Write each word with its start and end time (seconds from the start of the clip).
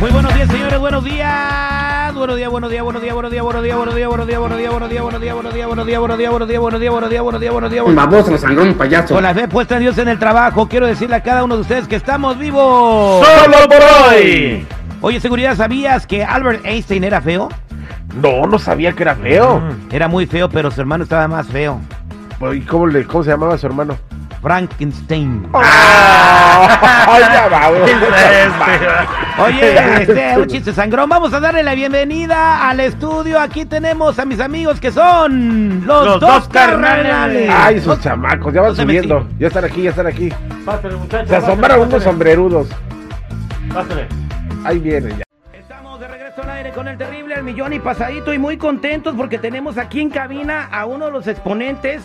Muy 0.00 0.12
buenos 0.12 0.32
días, 0.32 0.48
señores, 0.48 0.78
buenos 0.78 1.02
días. 1.02 2.14
Buenos 2.14 2.36
días, 2.36 2.50
buenos 2.50 2.70
días, 2.70 2.84
buenos 2.84 3.02
días, 3.02 3.14
buenos 3.14 3.32
días, 3.32 3.42
buenos 3.42 3.64
días, 3.64 3.76
buenos 3.76 3.96
días, 3.96 4.08
buenos 4.08 4.26
días, 4.28 4.40
buenos 4.40 4.60
días, 4.60 4.70
buenos 4.70 4.90
días, 4.90 5.02
buenos 5.02 5.26
días, 5.26 5.58
buenos 5.58 5.58
días, 5.58 5.60
buenos 5.60 5.88
días, 5.88 6.00
buenos 6.00 6.18
días, 6.18 6.30
buenos 6.30 6.48
días, 6.48 6.60
buenos 6.60 6.80
días, 6.80 6.90
buenos 6.90 7.10
días, 7.10 7.10
buenos 7.10 7.10
días, 7.10 7.22
buenos 7.22 7.40
días, 7.40 7.52
buenos 7.52 7.70
días. 7.72 7.94
Baboso, 7.94 8.38
sangrón, 8.38 8.74
payaso. 8.74 9.14
Con 9.14 9.24
la 9.24 9.34
fe 9.34 9.48
puesta 9.48 9.74
en 9.74 9.80
Dios 9.80 9.98
en 9.98 10.08
el 10.08 10.18
trabajo, 10.20 10.68
quiero 10.68 10.86
decirle 10.86 11.16
a 11.16 11.22
cada 11.22 11.42
uno 11.42 11.56
de 11.56 11.62
ustedes 11.62 11.88
que 11.88 11.96
estamos 11.96 12.38
vivos. 12.38 13.26
¡Solo 13.26 13.56
por 13.68 14.12
hoy! 14.12 14.64
Oye, 15.00 15.18
seguridad, 15.20 15.56
¿sabías 15.56 16.06
que 16.06 16.24
Albert 16.24 16.64
Einstein 16.64 17.02
era 17.02 17.20
feo? 17.20 17.48
No, 18.14 18.46
no 18.46 18.58
sabía 18.60 18.92
que 18.92 19.02
era 19.02 19.16
feo. 19.16 19.62
Era 19.90 20.06
muy 20.06 20.26
feo, 20.26 20.48
pero 20.48 20.70
su 20.70 20.80
hermano 20.80 21.04
estaba 21.04 21.26
más 21.26 21.48
feo. 21.48 21.80
¿Y 22.54 22.60
cómo, 22.60 22.86
le, 22.86 23.04
cómo 23.04 23.24
se 23.24 23.30
llamaba 23.30 23.58
su 23.58 23.66
hermano? 23.66 23.96
Frankenstein. 24.40 25.48
¡Ay, 25.52 27.20
ya 27.20 27.48
va, 27.48 27.68
güey! 27.70 27.82
Oye, 29.38 30.02
este, 30.02 30.38
un 30.38 30.46
chiste 30.46 30.72
sangrón. 30.72 31.08
Vamos 31.08 31.32
a 31.32 31.40
darle 31.40 31.62
la 31.62 31.74
bienvenida 31.74 32.68
al 32.68 32.80
estudio. 32.80 33.40
Aquí 33.40 33.64
tenemos 33.64 34.18
a 34.18 34.24
mis 34.24 34.40
amigos 34.40 34.80
que 34.80 34.90
son 34.92 35.86
los, 35.86 36.04
Los 36.04 36.20
dos, 36.20 36.30
dos 36.30 36.48
carnales. 36.48 37.50
Ay, 37.52 37.76
esos 37.76 38.00
chamacos, 38.00 38.52
ya 38.52 38.62
van 38.62 38.76
subiendo. 38.76 39.26
Ya 39.38 39.48
están 39.48 39.64
aquí, 39.64 39.82
ya 39.82 39.90
están 39.90 40.06
aquí. 40.06 40.32
Pásale, 40.64 40.96
muchachos. 40.96 41.28
Se 41.28 41.36
asombraron 41.36 41.88
unos 41.88 42.02
sombrerudos. 42.02 42.68
Pásale. 43.72 44.06
Ahí 44.64 44.78
vienen 44.78 45.18
ya. 45.18 45.24
Estamos 45.52 46.00
de 46.00 46.08
regreso 46.08 46.42
al 46.42 46.50
aire 46.50 46.72
con 46.72 46.88
el 46.88 46.98
terrible 46.98 47.34
al 47.34 47.44
millón 47.44 47.72
y 47.72 47.78
pasadito 47.78 48.32
y 48.32 48.38
muy 48.38 48.56
contentos 48.56 49.14
porque 49.16 49.38
tenemos 49.38 49.78
aquí 49.78 50.00
en 50.00 50.10
cabina 50.10 50.68
a 50.72 50.86
uno 50.86 51.06
de 51.06 51.12
los 51.12 51.26
exponentes, 51.26 52.02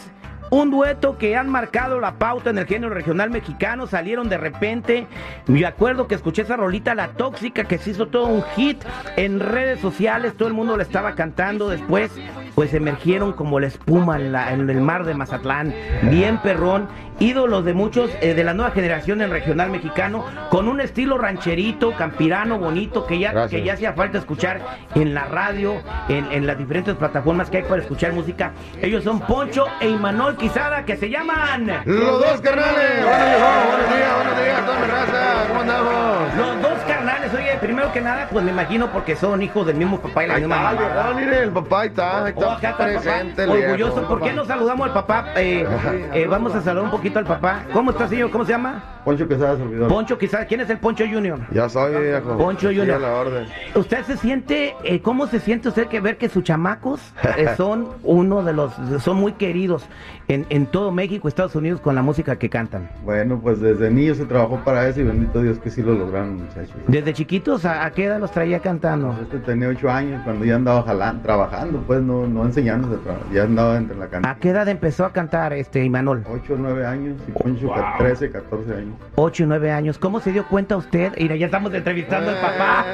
un 0.50 0.70
dueto 0.72 1.18
que 1.18 1.36
han 1.36 1.50
marcado 1.50 2.00
la 2.00 2.14
pauta 2.16 2.50
en 2.52 2.58
el 2.60 2.66
género 2.68 2.94
regional 2.94 3.30
mexicano, 3.32 3.88
salieron 3.88 4.30
de 4.30 4.38
repente, 4.38 5.08
me 5.48 5.66
acuerdo 5.66 6.08
que 6.08 6.16
escuché 6.16 6.44
esa 6.44 6.56
rolita 6.58 6.94
La 6.96 7.10
Tóxica 7.10 7.64
que 7.64 7.78
se 7.78 7.92
hizo 7.92 8.08
todo 8.08 8.28
un 8.28 8.44
hit 8.56 8.84
en 9.16 9.40
redes 9.40 9.80
sociales, 9.80 10.34
todo 10.38 10.48
el 10.48 10.54
mundo 10.54 10.78
la 10.78 10.84
estaba 10.84 11.16
cantando, 11.16 11.70
después 11.70 12.12
pues 12.56 12.74
emergieron 12.76 13.34
como 13.34 13.60
la 13.60 13.66
espuma 13.68 14.18
en, 14.18 14.32
la- 14.32 14.54
en 14.54 14.70
el 14.70 14.80
mar 14.80 15.06
de 15.06 15.16
Mazatlán, 15.16 15.74
bien 16.04 16.38
perrón, 16.38 16.88
ídolos 17.20 17.66
de 17.66 17.74
muchos 17.74 18.12
eh, 18.22 18.36
de 18.36 18.44
la 18.44 18.54
nueva 18.54 18.70
generación 18.72 19.22
en 19.22 19.32
regional 19.32 19.72
mexicano, 19.72 20.24
con 20.52 20.68
un 20.68 20.80
estilo 20.80 21.18
rancherito, 21.18 21.94
campirano, 21.94 22.60
bonito, 22.60 23.08
que 23.08 23.18
ya, 23.18 23.32
Gracias. 23.32 23.60
que 23.60 23.66
ya 23.66 23.74
hacía 23.74 23.94
falta 23.94 24.20
escuchar 24.20 24.62
en 24.94 25.16
la 25.16 25.26
radio, 25.26 25.82
en, 26.10 26.32
en 26.32 26.46
las 26.46 26.58
diferentes 26.60 26.94
plataformas 26.96 27.50
que 27.50 27.58
hay 27.58 27.64
para 27.64 27.82
escuchar 27.82 28.14
música. 28.14 28.52
Ellos 28.82 29.04
son 29.04 29.20
Poncho 29.22 29.66
e 29.80 29.90
Imanol 29.90 30.38
Quizada, 30.44 30.84
que 30.84 30.98
se 30.98 31.10
llaman 31.10 31.68
Los 31.86 32.20
dos 32.20 32.42
carnales. 32.42 33.06
Buenos 33.06 33.18
días, 33.18 33.66
buenos 33.70 33.96
días, 33.96 34.16
buenos 34.18 34.44
días, 34.44 34.66
toda 34.66 34.80
mi 34.80 34.88
raza. 34.88 35.48
¿Cómo 35.48 35.62
andamos? 35.62 36.04
los 36.36 36.62
dos 36.62 36.80
carnales. 36.86 37.34
Oye, 37.34 37.58
primero 37.62 37.94
que 37.94 38.02
nada, 38.02 38.28
pues 38.30 38.44
me 38.44 38.52
imagino 38.52 38.92
porque 38.92 39.16
son 39.16 39.42
hijos 39.42 39.66
del 39.68 39.78
mismo 39.78 40.02
papá 40.02 40.26
y 40.26 40.28
la 40.28 40.34
Ahí 40.34 40.42
misma 40.42 40.56
está, 40.58 40.72
mamá. 40.74 40.82
¿verdad? 40.82 41.16
Mire, 41.16 41.44
el 41.44 41.52
papá 41.52 41.82
ahí 41.82 41.88
está, 41.88 42.26
ahí 42.26 42.34
Oh, 42.36 42.40
está 42.42 42.54
acá 42.56 42.70
está 42.72 42.88
el 42.90 43.00
presente. 43.00 43.46
papá. 43.48 43.58
Orgulloso. 43.58 44.08
¿Por 44.10 44.22
qué 44.22 44.34
no 44.34 44.44
saludamos 44.46 44.88
al 44.88 44.94
papá? 44.94 45.26
Eh, 45.38 45.66
eh, 46.14 46.28
vamos 46.30 46.54
a 46.56 46.62
saludar 46.62 46.84
un 46.86 46.92
poquito 46.92 47.20
al 47.20 47.26
papá. 47.26 47.64
¿Cómo 47.72 47.92
está, 47.92 48.10
señor? 48.10 48.30
¿Cómo 48.30 48.44
se 48.44 48.52
llama? 48.52 48.84
Poncho 49.06 49.28
Quesada, 49.28 49.58
servidor. 49.58 49.88
Poncho 49.90 50.18
Quizada. 50.18 50.46
¿Quién 50.46 50.62
es 50.62 50.70
el 50.70 50.78
Poncho 50.80 51.06
Junior? 51.10 51.40
Ya 51.52 51.68
soy, 51.70 51.96
viejo. 52.02 52.38
Poncho 52.38 52.68
Junior. 52.68 52.92
a 52.92 53.00
la 53.00 53.14
orden. 53.14 53.48
¿Usted 53.76 54.04
se 54.06 54.18
siente, 54.18 54.76
eh, 54.84 55.02
cómo 55.02 55.28
se 55.28 55.40
siente 55.40 55.70
usted 55.70 55.88
que 55.88 56.00
ver 56.02 56.18
que 56.18 56.28
sus 56.30 56.44
chamacos 56.44 57.02
eh, 57.38 57.50
son 57.58 57.90
uno 58.04 58.44
de 58.44 58.54
los, 58.54 58.74
son 59.00 59.18
muy 59.18 59.34
queridos 59.34 59.86
en, 60.28 60.46
en 60.50 60.66
todo 60.66 60.92
México, 60.92 61.28
Estados 61.28 61.56
Unidos 61.56 61.80
con 61.82 61.96
la 61.96 62.02
música 62.02 62.36
que 62.38 62.50
cantan? 62.50 62.90
Bueno, 63.04 63.40
pues 63.42 63.60
desde 63.60 63.90
niño 63.92 64.16
se 64.16 64.26
trabajó 64.26 64.58
para 64.64 64.88
eso 64.88 65.02
y 65.02 65.04
bendito 65.04 65.42
Dios 65.42 65.60
que 65.60 65.70
sí 65.70 65.82
lo 65.82 65.94
lograron, 65.94 66.38
muchachos. 66.38 66.72
Desde 66.88 67.14
chiquitos, 67.14 67.66
¿a, 67.66 67.86
a 67.86 67.92
qué 67.92 68.06
edad 68.06 68.20
los 68.20 68.32
traía 68.32 68.60
cantando? 68.60 69.16
Este 69.22 69.40
tenía 69.40 69.68
ocho 69.70 69.90
años 69.90 70.22
cuando 70.24 70.46
ya 70.46 70.56
andaba 70.56 70.84
jalando, 70.84 71.22
trabajando, 71.24 71.84
pues 71.86 72.02
no, 72.02 72.28
no 72.28 72.46
enseñándose, 72.46 72.98
ya 73.34 73.44
andaba 73.44 73.78
entre 73.78 73.98
la 73.98 74.06
¿A 74.06 74.10
cantina. 74.10 74.38
qué 74.40 74.50
edad 74.50 74.68
empezó 74.68 75.06
a 75.06 75.12
cantar 75.12 75.54
este 75.54 75.84
Imanol? 75.84 76.24
Ocho 76.30 76.54
o 76.54 76.58
nueve 76.58 76.86
años 76.86 77.18
y 77.28 77.32
Poncho 77.32 77.68
Wow. 77.68 77.76
13, 77.98 78.30
14 78.32 78.74
años. 78.76 78.96
Ocho 79.16 79.44
y 79.44 79.46
nueve 79.46 79.72
años. 79.72 79.98
¿Cómo 79.98 80.20
se 80.20 80.32
dio 80.32 80.46
cuenta 80.48 80.76
usted? 80.78 81.14
Mira, 81.18 81.36
ya 81.36 81.46
estamos 81.48 81.74
entrevistando 81.74 82.30
al 82.30 82.36
papá. 82.38 82.86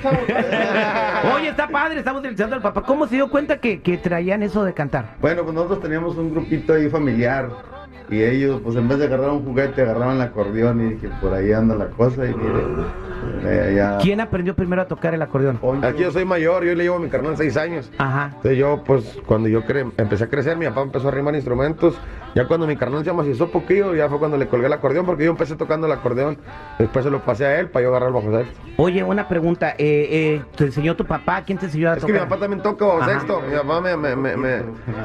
Oye, 1.36 1.48
está 1.48 1.68
padre, 1.68 1.98
estamos 1.98 2.18
entrevistando 2.20 2.56
al 2.56 2.62
papá. 2.62 2.82
¿Cómo 2.82 3.06
se 3.06 3.16
dio 3.16 3.30
cuenta 3.30 3.58
que, 3.58 3.80
que 3.82 3.98
traían 3.98 4.42
eso 4.42 4.64
de 4.64 4.72
cantar? 4.72 5.16
Bueno, 5.20 5.42
pues 5.42 5.54
nosotros 5.54 5.80
teníamos 5.80 6.16
un 6.16 6.30
grupito 6.50 6.72
ahí 6.72 6.90
familiar 6.90 7.48
y 8.10 8.22
ellos, 8.22 8.60
pues 8.62 8.76
en 8.76 8.88
vez 8.88 8.98
de 8.98 9.04
agarrar 9.06 9.30
un 9.30 9.44
juguete, 9.44 9.82
agarraban 9.82 10.16
el 10.16 10.22
acordeón 10.22 10.80
y 10.86 10.94
dije, 10.94 11.08
por 11.20 11.32
ahí 11.32 11.52
anda 11.52 11.74
la 11.74 11.86
cosa 11.86 12.26
y 12.26 12.34
mire, 12.34 12.60
eh, 13.44 13.74
ya... 13.76 13.98
¿Quién 13.98 14.20
aprendió 14.20 14.54
primero 14.54 14.82
a 14.82 14.86
tocar 14.86 15.14
el 15.14 15.22
acordeón? 15.22 15.58
Aquí 15.82 16.02
yo 16.02 16.10
soy 16.10 16.24
mayor, 16.24 16.64
yo 16.64 16.74
le 16.74 16.84
llevo 16.84 16.96
a 16.96 17.00
mi 17.00 17.08
carnal 17.08 17.36
seis 17.36 17.56
años. 17.56 17.90
Ajá. 17.98 18.26
Entonces 18.36 18.58
yo, 18.58 18.82
pues, 18.84 19.18
cuando 19.26 19.48
yo 19.48 19.62
cre- 19.62 19.90
empecé 19.96 20.24
a 20.24 20.28
crecer, 20.28 20.56
mi 20.56 20.66
papá 20.66 20.82
empezó 20.82 21.08
a 21.08 21.12
arrimar 21.12 21.34
instrumentos. 21.34 21.96
Ya 22.34 22.46
cuando 22.46 22.66
mi 22.66 22.76
carnal 22.76 23.04
se 23.04 23.12
macizó 23.12 23.50
poquillo, 23.50 23.94
ya 23.94 24.08
fue 24.08 24.18
cuando 24.18 24.36
le 24.36 24.46
colgué 24.46 24.66
el 24.66 24.72
acordeón, 24.72 25.04
porque 25.04 25.24
yo 25.24 25.30
empecé 25.32 25.56
tocando 25.56 25.86
el 25.88 25.92
acordeón. 25.92 26.38
Después 26.78 27.04
se 27.04 27.10
lo 27.10 27.20
pasé 27.24 27.44
a 27.44 27.58
él 27.58 27.68
para 27.70 27.82
yo 27.84 27.88
agarrar 27.90 28.08
el 28.10 28.14
bajo 28.14 28.30
sexto. 28.36 28.60
Oye, 28.76 29.02
una 29.02 29.26
pregunta. 29.28 29.70
Eh, 29.78 30.08
eh, 30.38 30.42
¿Te 30.56 30.64
enseñó 30.66 30.94
tu 30.96 31.04
papá? 31.04 31.42
¿Quién 31.44 31.58
te 31.58 31.66
enseñó 31.66 31.90
a 31.90 31.94
Es 31.96 32.04
que 32.04 32.12
mi 32.12 32.18
tocar? 32.18 32.28
papá 32.28 32.40
también 32.40 32.62
toca 32.62 32.84
bajo 32.86 33.02
Ajá. 33.02 33.10
sexto. 33.14 33.42
Mi 33.50 33.56
papá 33.56 33.80
me, 33.80 33.96
me- 33.96 34.14
me- 34.16 34.36
me- 34.36 34.62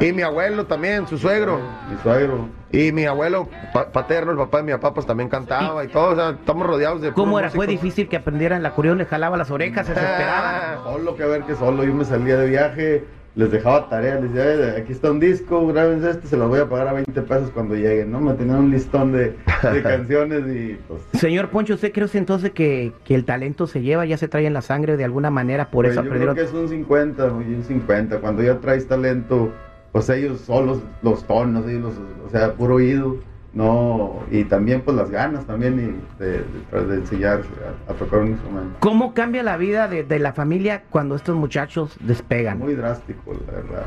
Y 0.07 0.13
mi 0.13 0.22
abuelo 0.22 0.66
también, 0.66 1.07
su 1.07 1.17
suegro. 1.17 1.59
mi 1.89 1.97
suegro. 2.03 2.47
Y 2.71 2.91
mi 2.91 3.05
abuelo 3.05 3.47
pa- 3.73 3.91
paterno, 3.91 4.31
el 4.31 4.37
papá 4.37 4.57
de 4.57 4.63
mi 4.63 4.71
papá, 4.73 4.93
pues 4.93 5.05
también 5.05 5.29
cantaba 5.29 5.83
y 5.83 5.87
todo. 5.87 6.11
O 6.11 6.15
sea, 6.15 6.29
estamos 6.31 6.65
rodeados 6.67 7.01
de. 7.01 7.13
¿Cómo 7.13 7.39
era? 7.39 7.49
¿Fue 7.49 7.65
músicos. 7.67 7.83
difícil 7.83 8.09
que 8.09 8.17
aprendieran 8.17 8.59
el 8.59 8.65
acordeón? 8.65 8.97
¿Le 8.97 9.05
jalaba 9.05 9.37
las 9.37 9.51
orejas? 9.51 9.85
¿Se 9.87 9.93
desesperaba? 9.93 10.81
Solo 10.83 11.15
que 11.15 11.25
ver 11.25 11.43
que 11.43 11.55
solo, 11.55 11.83
yo 11.83 11.93
me 11.93 12.03
salía 12.05 12.37
de 12.37 12.49
viaje, 12.49 13.03
les 13.35 13.51
dejaba 13.51 13.87
tarea, 13.89 14.15
les 14.15 14.33
decía, 14.33 14.53
"Eh, 14.77 14.81
aquí 14.81 14.93
está 14.93 15.11
un 15.11 15.19
disco, 15.19 15.67
grábense 15.67 16.09
este, 16.09 16.27
se 16.27 16.37
los 16.37 16.47
voy 16.49 16.59
a 16.59 16.69
pagar 16.69 16.87
a 16.87 16.93
20 16.93 17.21
pesos 17.21 17.49
cuando 17.51 17.75
lleguen, 17.75 18.11
¿no? 18.11 18.19
Me 18.21 18.33
tenían 18.33 18.57
un 18.59 18.71
listón 18.71 19.11
de, 19.11 19.35
de 19.71 19.81
canciones 19.83 20.43
y 20.47 20.77
pues... 20.87 21.01
Señor 21.13 21.49
Poncho, 21.49 21.73
¿usted 21.75 21.91
cree 21.91 22.07
entonces 22.13 22.51
que, 22.51 22.93
que 23.03 23.13
el 23.15 23.25
talento 23.25 23.67
se 23.67 23.81
lleva, 23.81 24.05
ya 24.05 24.17
se 24.17 24.27
trae 24.29 24.45
en 24.47 24.53
la 24.53 24.61
sangre 24.61 24.95
de 24.97 25.03
alguna 25.03 25.29
manera? 25.31 25.69
Por 25.69 25.85
pues, 25.85 25.93
eso 25.97 26.03
yo 26.03 26.11
creo 26.11 26.34
que 26.34 26.41
es 26.43 26.53
un 26.53 26.69
50, 26.69 27.25
y 27.47 27.53
un 27.55 27.63
50, 27.63 28.19
cuando 28.19 28.41
ya 28.41 28.57
traes 28.59 28.87
talento, 28.87 29.51
pues 29.95 30.09
ellos 30.09 30.41
solos, 30.41 30.79
los 31.03 31.23
tonos, 31.25 31.65
ellos 31.69 31.83
los- 31.83 32.27
o 32.27 32.29
sea, 32.29 32.51
puro 32.51 32.75
oído, 32.75 33.15
no, 33.53 34.19
y 34.29 34.43
también 34.43 34.81
pues 34.81 34.97
las 34.97 35.09
ganas 35.09 35.45
también 35.45 35.79
y 35.79 36.21
de, 36.21 36.43
de- 36.71 36.85
de 36.85 36.95
enseñar 36.95 37.43
a, 37.87 37.91
a 37.91 37.95
tocar 37.95 38.19
un 38.19 38.27
instrumento. 38.31 38.75
¿Cómo 38.81 39.13
cambia 39.13 39.41
la 39.41 39.55
vida 39.55 39.87
de, 39.87 40.03
de 40.03 40.19
la 40.19 40.33
familia 40.33 40.83
cuando 40.89 41.15
estos 41.15 41.37
muchachos 41.37 41.95
despegan? 42.01 42.59
Muy 42.59 42.73
drástico, 42.73 43.31
la 43.47 43.53
verdad. 43.53 43.85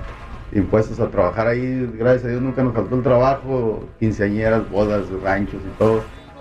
Impuestos 0.54 0.98
a 0.98 1.10
trabajar 1.10 1.46
ahí, 1.46 1.86
gracias 1.98 2.24
a 2.24 2.28
Dios 2.28 2.40
nunca 2.40 2.62
nos 2.64 2.72
faltó 2.72 2.96
el 2.96 3.02
trabajo, 3.02 3.84
quinceañeras, 4.00 4.70
bodas, 4.70 5.04
ranchos 5.22 5.60
y 5.62 5.78
todo. 5.78 6.00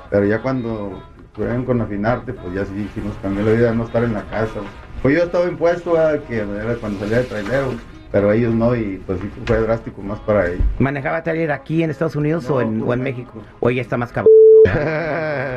Pero 0.09 0.23
ya 0.23 0.41
cuando 0.41 0.97
fueron 1.35 1.65
con 1.65 1.81
afinarte, 1.81 2.31
pues 2.31 2.53
ya 2.55 2.63
sí, 2.63 2.87
sí 2.95 3.01
nos 3.05 3.17
cambió 3.17 3.43
la 3.43 3.51
vida 3.51 3.73
no 3.73 3.83
estar 3.83 4.01
en 4.05 4.13
la 4.13 4.21
casa. 4.29 4.61
Pues 5.01 5.17
yo 5.17 5.25
estaba 5.25 5.43
impuesto 5.49 5.97
a 5.99 6.17
que 6.19 6.37
era 6.37 6.73
cuando 6.79 6.99
salía 6.99 7.17
de 7.17 7.23
trailero, 7.25 7.71
pero 8.12 8.31
ellos 8.31 8.54
no, 8.54 8.75
y 8.75 9.01
pues 9.06 9.19
fue 9.45 9.59
drástico 9.62 10.01
más 10.01 10.19
para 10.21 10.48
ellos. 10.48 10.62
¿Manejaba 10.80 11.24
taller 11.24 11.51
aquí 11.51 11.83
en 11.83 11.89
Estados 11.89 12.15
Unidos 12.15 12.50
o, 12.50 12.62
en, 12.62 12.80
No, 12.80 12.86
o 12.86 12.94
en 12.94 13.01
México? 13.01 13.42
Oye, 13.59 13.81
está 13.81 13.98
más 13.98 14.12
cabrón. 14.12 14.31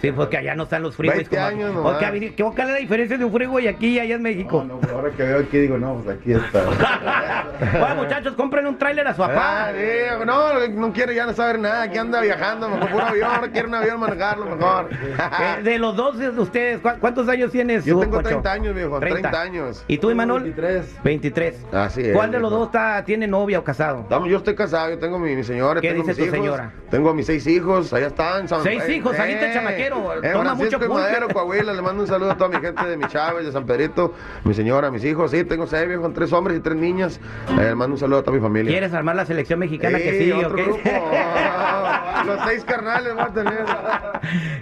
Sí, 0.00 0.12
porque 0.12 0.36
allá 0.36 0.54
no 0.54 0.64
están 0.64 0.82
los 0.82 0.94
freeways 0.96 1.28
20 1.30 1.36
como 1.36 1.46
años 1.90 2.34
¿qué- 2.36 2.42
¿Cuál 2.44 2.68
es 2.68 2.74
la 2.74 2.78
diferencia 2.80 3.18
de 3.18 3.24
un 3.24 3.32
freeway 3.32 3.68
aquí 3.68 3.88
y 3.88 3.98
allá 3.98 4.14
en 4.16 4.22
México? 4.22 4.64
No, 4.66 4.78
no, 4.80 4.94
ahora 4.96 5.10
que 5.10 5.22
veo 5.22 5.38
aquí 5.40 5.58
digo, 5.58 5.78
no, 5.78 5.94
pues 5.96 6.18
aquí 6.18 6.32
está. 6.32 6.64
Bueno, 7.80 7.94
muchachos, 7.96 8.34
compren 8.34 8.66
un 8.66 8.76
tráiler 8.78 9.06
a 9.06 9.12
su 9.14 9.18
papá. 9.18 9.68
Ah, 9.68 9.72
sí, 9.74 10.24
no, 10.26 10.66
no 10.68 10.92
quiere 10.92 11.14
ya 11.14 11.26
no 11.26 11.32
saber 11.32 11.58
nada, 11.58 11.82
aquí 11.82 11.98
anda 11.98 12.20
viajando, 12.20 12.68
mejor 12.68 12.90
puro 12.90 13.04
avión, 13.04 13.30
ahora 13.30 13.48
quiere 13.50 13.68
un 13.68 13.74
avión 13.74 14.00
manejarlo 14.00 14.46
mejor. 14.46 14.88
Eh, 15.40 15.62
de 15.62 15.78
los 15.78 15.96
dos 15.96 16.18
de 16.18 16.28
ustedes, 16.30 16.80
¿cu- 16.80 16.90
¿cuántos 17.00 17.28
años 17.28 17.50
tienes? 17.52 17.84
Yo 17.84 17.98
tengo 18.00 18.16
Pocho? 18.16 18.28
30 18.28 18.52
años, 18.52 18.74
viejo, 18.74 18.98
30 18.98 19.40
años. 19.40 19.84
¿Y 19.86 19.98
tú, 19.98 20.10
Emanuel? 20.10 20.42
23. 20.44 20.96
23. 21.04 21.66
Así 21.72 22.00
es, 22.02 22.12
¿Cuál 22.16 22.30
de 22.30 22.38
los 22.40 22.50
dos 22.50 22.66
está, 22.66 23.04
tiene 23.04 23.26
novia 23.26 23.58
o 23.58 23.64
casado? 23.64 24.06
Yo 24.26 24.36
estoy 24.38 24.54
casado, 24.54 24.90
yo 24.90 24.98
tengo 24.98 25.18
mi, 25.18 25.34
mi 25.36 25.44
señora, 25.44 25.80
¿Qué 25.80 25.88
tengo 25.90 26.02
dice 26.02 26.10
mis 26.22 26.30
tu 26.30 26.36
hijos, 26.36 26.36
señora? 26.56 26.72
tengo 26.90 27.14
mis 27.14 27.26
seis 27.26 27.46
hijos, 27.46 27.92
allá 27.92 28.08
están. 28.08 28.48
San- 28.48 28.62
Seis 28.62 28.88
hijos, 28.88 29.16
saliste 29.16 29.52
chamaquero, 29.52 30.14
Eh, 30.22 30.30
toma 30.32 30.56
Francisco 30.56 30.78
mucho. 30.80 30.94
Madero, 30.94 31.28
Coahuila, 31.32 31.72
le 31.72 31.82
mando 31.82 32.02
un 32.02 32.08
saludo 32.08 32.32
a 32.32 32.36
toda 32.36 32.50
mi 32.50 32.64
gente 32.64 32.84
de 32.86 32.96
mi 32.96 33.06
Chávez, 33.06 33.46
de 33.46 33.52
San 33.52 33.64
Pedrito, 33.66 34.14
mi 34.44 34.54
señora, 34.54 34.90
mis 34.90 35.04
hijos, 35.04 35.30
sí, 35.30 35.44
tengo 35.44 35.66
seis 35.66 35.86
viejos, 35.88 36.12
tres 36.14 36.32
hombres 36.32 36.58
y 36.58 36.60
tres 36.60 36.76
niñas, 36.76 37.20
Eh, 37.48 37.49
le 37.56 37.74
mando 37.74 37.94
un 37.94 37.98
saludo 37.98 38.18
a 38.18 38.22
toda 38.22 38.36
mi 38.36 38.42
familia. 38.42 38.70
¿Quieres 38.70 38.92
armar 38.92 39.16
la 39.16 39.24
selección 39.24 39.58
mexicana 39.58 39.98
que 39.98 40.18
sí 40.18 40.32
otro 40.32 40.56
grupo. 40.56 40.80
Los 42.26 42.38
seis 42.46 42.64
carnales 42.64 43.14
voy 43.14 43.22
a 43.22 43.28
tener. 43.28 43.64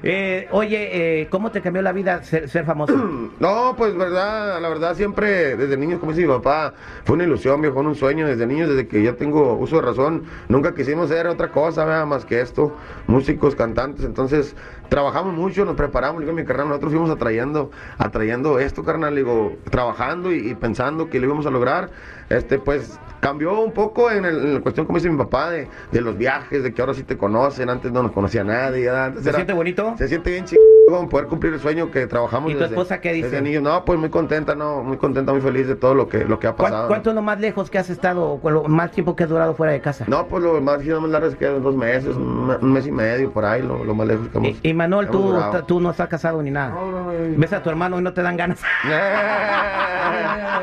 Eh, 0.02 0.49
oye, 0.52 1.23
eh, 1.23 1.29
¿cómo 1.29 1.50
te 1.50 1.61
cambió 1.61 1.82
la 1.82 1.93
vida 1.93 2.23
ser, 2.23 2.49
ser 2.49 2.64
famoso? 2.64 2.94
No, 3.40 3.75
pues 3.76 3.96
verdad, 3.96 4.61
la 4.61 4.69
verdad 4.69 4.94
siempre 4.94 5.56
desde 5.56 5.76
niños, 5.76 6.00
como 6.00 6.12
dice 6.12 6.26
mi 6.26 6.32
papá, 6.32 6.75
fue 7.05 7.14
una 7.14 7.25
ilusión, 7.25 7.61
viejo, 7.61 7.81
un 7.81 7.94
sueño 7.94 8.26
desde 8.26 8.46
niños, 8.46 8.69
desde 8.69 8.88
que 8.88 9.02
yo 9.02 9.14
tengo 9.17 9.55
uso 9.55 9.76
de 9.76 9.82
razón, 9.82 10.25
nunca 10.49 10.75
quisimos 10.75 11.08
ser 11.08 11.26
otra 11.26 11.50
cosa, 11.50 11.84
¿verdad? 11.84 12.06
más 12.06 12.25
que 12.25 12.41
esto, 12.41 12.76
músicos, 13.06 13.55
cantantes, 13.55 14.05
entonces 14.05 14.56
trabajamos 14.88 15.34
mucho, 15.34 15.64
nos 15.64 15.76
preparamos, 15.76 16.20
digo 16.20 16.32
mi 16.32 16.44
carnal, 16.44 16.69
nosotros 16.69 16.93
fuimos 16.93 17.11
atrayendo, 17.11 17.70
atrayendo 17.99 18.58
esto, 18.58 18.82
carnal, 18.82 19.14
digo, 19.14 19.56
trabajando 19.70 20.32
y, 20.32 20.50
y 20.50 20.55
pensando 20.55 21.08
que 21.08 21.20
lo 21.20 21.26
íbamos 21.26 21.46
a 21.46 21.50
lograr, 21.50 21.91
este, 22.30 22.58
pues 22.58 22.98
cambió 23.20 23.60
un 23.60 23.72
poco 23.72 24.10
en, 24.12 24.25
el- 24.25 24.38
en 24.38 24.54
la 24.54 24.60
cuestión, 24.60 24.86
como 24.86 24.98
dice 24.98 25.10
mi 25.10 25.19
papá, 25.19 25.50
de, 25.50 25.69
de 25.90 26.00
los 26.00 26.16
viajes, 26.16 26.62
de 26.62 26.72
que 26.72 26.80
ahora 26.80 26.94
sí 26.94 27.02
te 27.02 27.16
conocen, 27.19 27.69
antes 27.69 27.90
no 27.90 28.02
nos 28.02 28.12
conocía 28.12 28.44
nadie, 28.44 28.88
antes 28.88 29.25
¿Se 29.25 29.30
era- 29.30 29.38
siente 29.38 29.52
bonito? 29.54 29.94
se 29.98 30.06
siente 30.06 30.30
bien 30.30 30.44
chingón 30.44 31.08
poder 31.08 31.26
cumplir 31.26 31.52
el 31.52 31.58
sueño 31.60 31.90
que 31.90 32.06
trabajamos 32.06 32.50
¿Y 32.50 32.54
tu 32.54 32.60
desde, 32.60 32.75
esposa 32.75 33.00
qué 33.00 33.12
dice? 33.12 33.28
desde 33.30 33.42
niños. 33.42 33.62
No, 33.62 33.84
pues 33.84 33.98
muy 33.98 34.08
contenta, 34.08 34.54
no, 34.54 34.82
muy 34.84 34.96
contenta, 34.98 35.32
muy 35.32 35.40
feliz 35.40 35.66
de 35.66 35.75
todo 35.75 35.94
lo 35.96 36.08
que, 36.08 36.25
lo 36.25 36.38
que 36.38 36.46
ha 36.46 36.52
¿Cuán- 36.52 36.70
pasado. 36.70 36.88
¿Cuánto 36.88 37.10
es 37.10 37.16
lo 37.16 37.22
más 37.22 37.40
lejos 37.40 37.70
que 37.70 37.78
has 37.78 37.90
estado, 37.90 38.38
o 38.40 38.50
lo 38.50 38.62
más 38.64 38.92
tiempo 38.92 39.16
que 39.16 39.24
has 39.24 39.31
durado 39.31 39.52
fuera 39.54 39.72
de 39.72 39.81
casa? 39.81 40.04
No, 40.06 40.26
pues 40.28 40.42
lo 40.44 40.60
más, 40.60 40.84
lo 40.86 41.00
más 41.00 41.10
largo 41.10 41.26
es 41.26 41.34
que 41.34 41.46
dos 41.46 41.74
meses, 41.74 42.14
un, 42.16 42.56
un 42.60 42.72
mes 42.72 42.86
y 42.86 42.92
medio, 42.92 43.32
por 43.32 43.44
ahí, 43.44 43.62
lo, 43.62 43.82
lo 43.84 43.94
más 43.96 44.06
lejos 44.06 44.28
que 44.28 44.38
hemos... 44.38 44.50
Y, 44.62 44.69
y 44.70 44.74
Manuel, 44.74 45.08
hemos 45.08 45.20
tú, 45.20 45.26
durado. 45.28 45.64
tú 45.64 45.81
no 45.81 45.90
estás 45.90 46.08
casado 46.08 46.40
ni 46.40 46.52
nada. 46.52 46.70
No, 46.70 46.90
no, 46.90 47.12
no. 47.12 47.12
Ves 47.36 47.52
a 47.52 47.62
tu 47.62 47.69
hermano 47.69 47.98
y 47.98 48.02
no 48.02 48.12
te 48.12 48.22
dan 48.22 48.36
ganas. 48.36 48.60
Ya, 48.88 50.62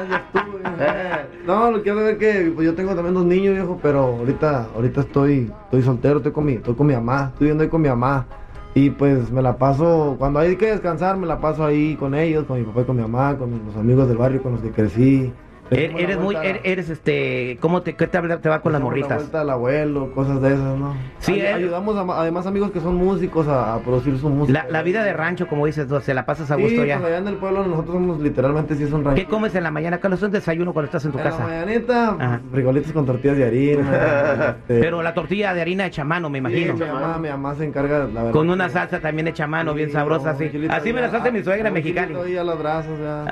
No, 1.45 1.69
lo 1.69 1.83
quiero 1.83 1.99
ver 1.99 2.17
que 2.17 2.51
pues, 2.55 2.65
yo 2.65 2.73
tengo 2.73 2.95
también 2.95 3.13
dos 3.13 3.25
niños, 3.25 3.53
viejo, 3.53 3.79
pero 3.81 3.99
ahorita, 3.99 4.69
ahorita 4.75 5.01
estoy, 5.01 5.51
estoy 5.65 5.81
soltero, 5.83 6.17
estoy 6.17 6.31
con 6.31 6.45
mi, 6.45 6.53
estoy 6.53 6.73
con 6.73 6.87
mi 6.87 6.95
mamá, 6.95 7.29
estoy 7.33 7.45
viviendo 7.45 7.63
ahí 7.63 7.69
con 7.69 7.81
mi 7.81 7.89
mamá. 7.89 8.25
Y 8.73 8.89
pues 8.89 9.31
me 9.31 9.41
la 9.41 9.57
paso, 9.57 10.15
cuando 10.17 10.39
hay 10.39 10.57
que 10.57 10.71
descansar, 10.71 11.15
me 11.17 11.27
la 11.27 11.39
paso 11.39 11.63
ahí 11.63 11.95
con 11.95 12.13
ellos, 12.13 12.45
con 12.45 12.59
mi 12.59 12.65
papá 12.65 12.81
y 12.81 12.83
con 12.83 12.95
mi 12.95 13.01
mamá, 13.03 13.37
con 13.37 13.51
los 13.65 13.75
amigos 13.77 14.07
del 14.07 14.17
barrio 14.17 14.41
con 14.41 14.53
los 14.53 14.61
que 14.61 14.71
crecí. 14.71 15.31
Er- 15.71 15.93
la 15.93 15.99
eres 15.99 16.19
muy, 16.19 16.35
er- 16.35 16.61
eres 16.63 16.89
este, 16.89 17.57
¿cómo 17.59 17.81
te, 17.81 17.95
qué 17.95 18.05
te, 18.07 18.19
va 18.19 18.61
con 18.61 18.71
las 18.71 18.79
La 18.81 18.85
morritas? 18.85 19.17
vuelta 19.17 19.41
al 19.41 19.49
abuelo, 19.49 20.11
cosas 20.13 20.39
de 20.41 20.49
esas, 20.49 20.77
¿no? 20.77 20.95
Sí, 21.19 21.33
Ay- 21.33 21.41
eh. 21.41 21.53
Ayudamos 21.53 21.95
a- 21.97 22.21
además 22.21 22.45
amigos 22.45 22.71
que 22.71 22.79
son 22.79 22.95
músicos 22.95 23.47
a, 23.47 23.73
a 23.75 23.79
producir 23.79 24.17
su 24.19 24.29
música. 24.29 24.63
La, 24.65 24.69
la 24.71 24.83
vida 24.83 25.03
de 25.03 25.13
rancho, 25.13 25.47
como 25.47 25.65
dices, 25.65 25.87
se 26.03 26.13
la 26.13 26.25
pasas 26.25 26.51
a 26.51 26.55
Sí, 26.55 26.61
gusto 26.61 26.77
pues 26.77 26.87
ya. 26.87 26.97
allá 26.97 27.17
en 27.17 27.27
el 27.27 27.35
pueblo 27.37 27.65
nosotros 27.65 27.95
somos 27.95 28.19
literalmente 28.19 28.75
sí 28.75 28.83
es 28.83 28.91
un 28.91 29.03
rancho. 29.03 29.15
¿Qué 29.21 29.27
comes 29.27 29.55
en 29.55 29.63
la 29.63 29.71
mañana? 29.71 29.99
¿Cuál 29.99 30.13
es 30.13 30.21
un 30.21 30.31
desayuno 30.31 30.71
cuando 30.73 30.85
estás 30.87 31.03
en 31.05 31.11
tu 31.11 31.17
En 31.17 31.23
casa? 31.23 31.39
la 31.39 31.45
mañanita, 31.45 32.09
Ajá. 32.19 32.41
frijolitos 32.51 32.91
con 32.91 33.05
tortillas 33.05 33.37
de 33.37 33.45
harina. 33.45 34.55
este, 34.67 34.79
Pero 34.79 35.01
la 35.01 35.13
tortilla 35.13 35.53
de 35.53 35.61
harina 35.61 35.85
hecha 35.87 36.03
a 36.03 36.05
mano, 36.05 36.29
me 36.29 36.37
sí, 36.37 36.41
imagino. 36.41 36.73
mi 36.75 36.79
mamá, 36.91 37.17
mi 37.17 37.29
mamá 37.29 37.55
se 37.55 37.65
encarga, 37.65 37.99
la 37.99 38.05
verdad. 38.05 38.31
Con 38.31 38.49
una 38.51 38.69
salsa 38.69 38.99
también 38.99 39.27
hecha 39.29 39.45
a 39.45 39.47
mano, 39.47 39.73
bien 39.73 39.89
Sí, 39.89 39.93
sabrosa, 39.93 40.31
así. 40.31 40.45
Así 40.69 40.93
me 40.93 40.99
ahí 40.99 41.05
las 41.05 41.13
a- 41.15 41.17
hace 41.17 41.31
mi 41.31 41.43
suegra 41.43 41.71
mexicana. 41.71 42.13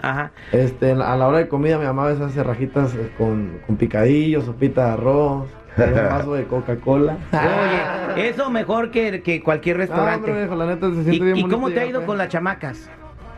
Ajá. 0.01 0.31
Este, 0.51 0.95
la- 0.95 1.13
a 1.13 1.17
la 1.17 1.27
hora 1.27 1.37
de 1.39 1.47
comida 1.47 1.77
mi 1.77 1.85
mamá 1.85 2.05
a 2.05 2.07
veces 2.07 2.22
hace 2.25 2.43
rajitas 2.43 2.93
eh, 2.95 3.11
con, 3.17 3.59
con 3.65 3.75
picadillo, 3.77 4.41
sopita 4.41 4.85
de 4.87 4.91
arroz, 4.93 5.47
un 5.77 5.93
vaso 5.93 6.33
de 6.33 6.45
Coca-Cola. 6.45 7.17
Oye, 7.31 8.29
eso 8.29 8.49
mejor 8.49 8.91
que, 8.91 9.21
que 9.21 9.41
cualquier 9.41 9.75
Ah, 9.75 9.79
restaurante. 9.79 10.31
hombre, 10.31 10.43
viejo, 10.45 10.55
la 10.55 10.65
neta 10.67 10.87
se 10.89 11.03
siente 11.03 11.15
¿Y, 11.15 11.19
bien 11.19 11.37
y 11.37 11.47
cómo 11.47 11.69
te 11.69 11.79
ha 11.79 11.85
ido 11.85 11.99
pues. 12.01 12.07
con 12.07 12.17
las 12.17 12.29
chamacas? 12.29 12.89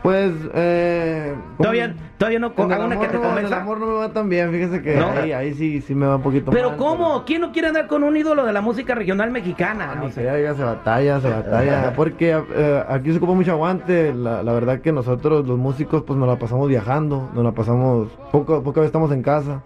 Pues, 0.06 0.32
eh... 0.54 1.34
Todavía, 1.58 1.92
todavía 2.16 2.38
no 2.38 2.54
con 2.54 2.70
alguna 2.72 2.96
que 3.00 3.08
te 3.08 3.14
no, 3.14 3.18
en 3.18 3.24
el 3.24 3.28
convenza. 3.32 3.60
amor 3.60 3.80
no 3.80 3.86
me 3.86 3.94
va 3.94 4.12
tan 4.12 4.28
bien, 4.28 4.52
fíjese 4.52 4.80
que 4.80 4.94
¿No? 4.94 5.08
ahí, 5.10 5.32
ahí 5.32 5.52
sí, 5.52 5.80
sí 5.80 5.96
me 5.96 6.06
va 6.06 6.14
un 6.14 6.22
poquito 6.22 6.52
Pero 6.52 6.68
mal, 6.68 6.78
¿cómo? 6.78 7.24
¿Quién 7.24 7.40
no 7.40 7.50
quiere 7.50 7.66
andar 7.66 7.88
con 7.88 8.04
un 8.04 8.16
ídolo 8.16 8.44
de 8.44 8.52
la 8.52 8.60
música 8.60 8.94
regional 8.94 9.32
mexicana? 9.32 9.88
Ah, 9.90 9.94
no 9.96 10.06
Dice. 10.06 10.22
sé, 10.22 10.30
oiga, 10.30 10.54
se 10.54 10.62
batalla, 10.62 11.20
se 11.20 11.28
batalla. 11.28 11.92
Porque 11.96 12.40
eh, 12.54 12.84
aquí 12.88 13.10
se 13.10 13.16
ocupa 13.16 13.32
mucho 13.32 13.50
aguante. 13.50 14.14
La, 14.14 14.44
la 14.44 14.52
verdad 14.52 14.80
que 14.80 14.92
nosotros, 14.92 15.44
los 15.44 15.58
músicos, 15.58 16.04
pues 16.04 16.16
nos 16.16 16.28
la 16.28 16.38
pasamos 16.38 16.68
viajando, 16.68 17.28
nos 17.34 17.42
la 17.42 17.50
pasamos, 17.50 18.06
poco, 18.30 18.62
poca 18.62 18.82
vez 18.82 18.86
estamos 18.86 19.10
en 19.10 19.22
casa. 19.22 19.62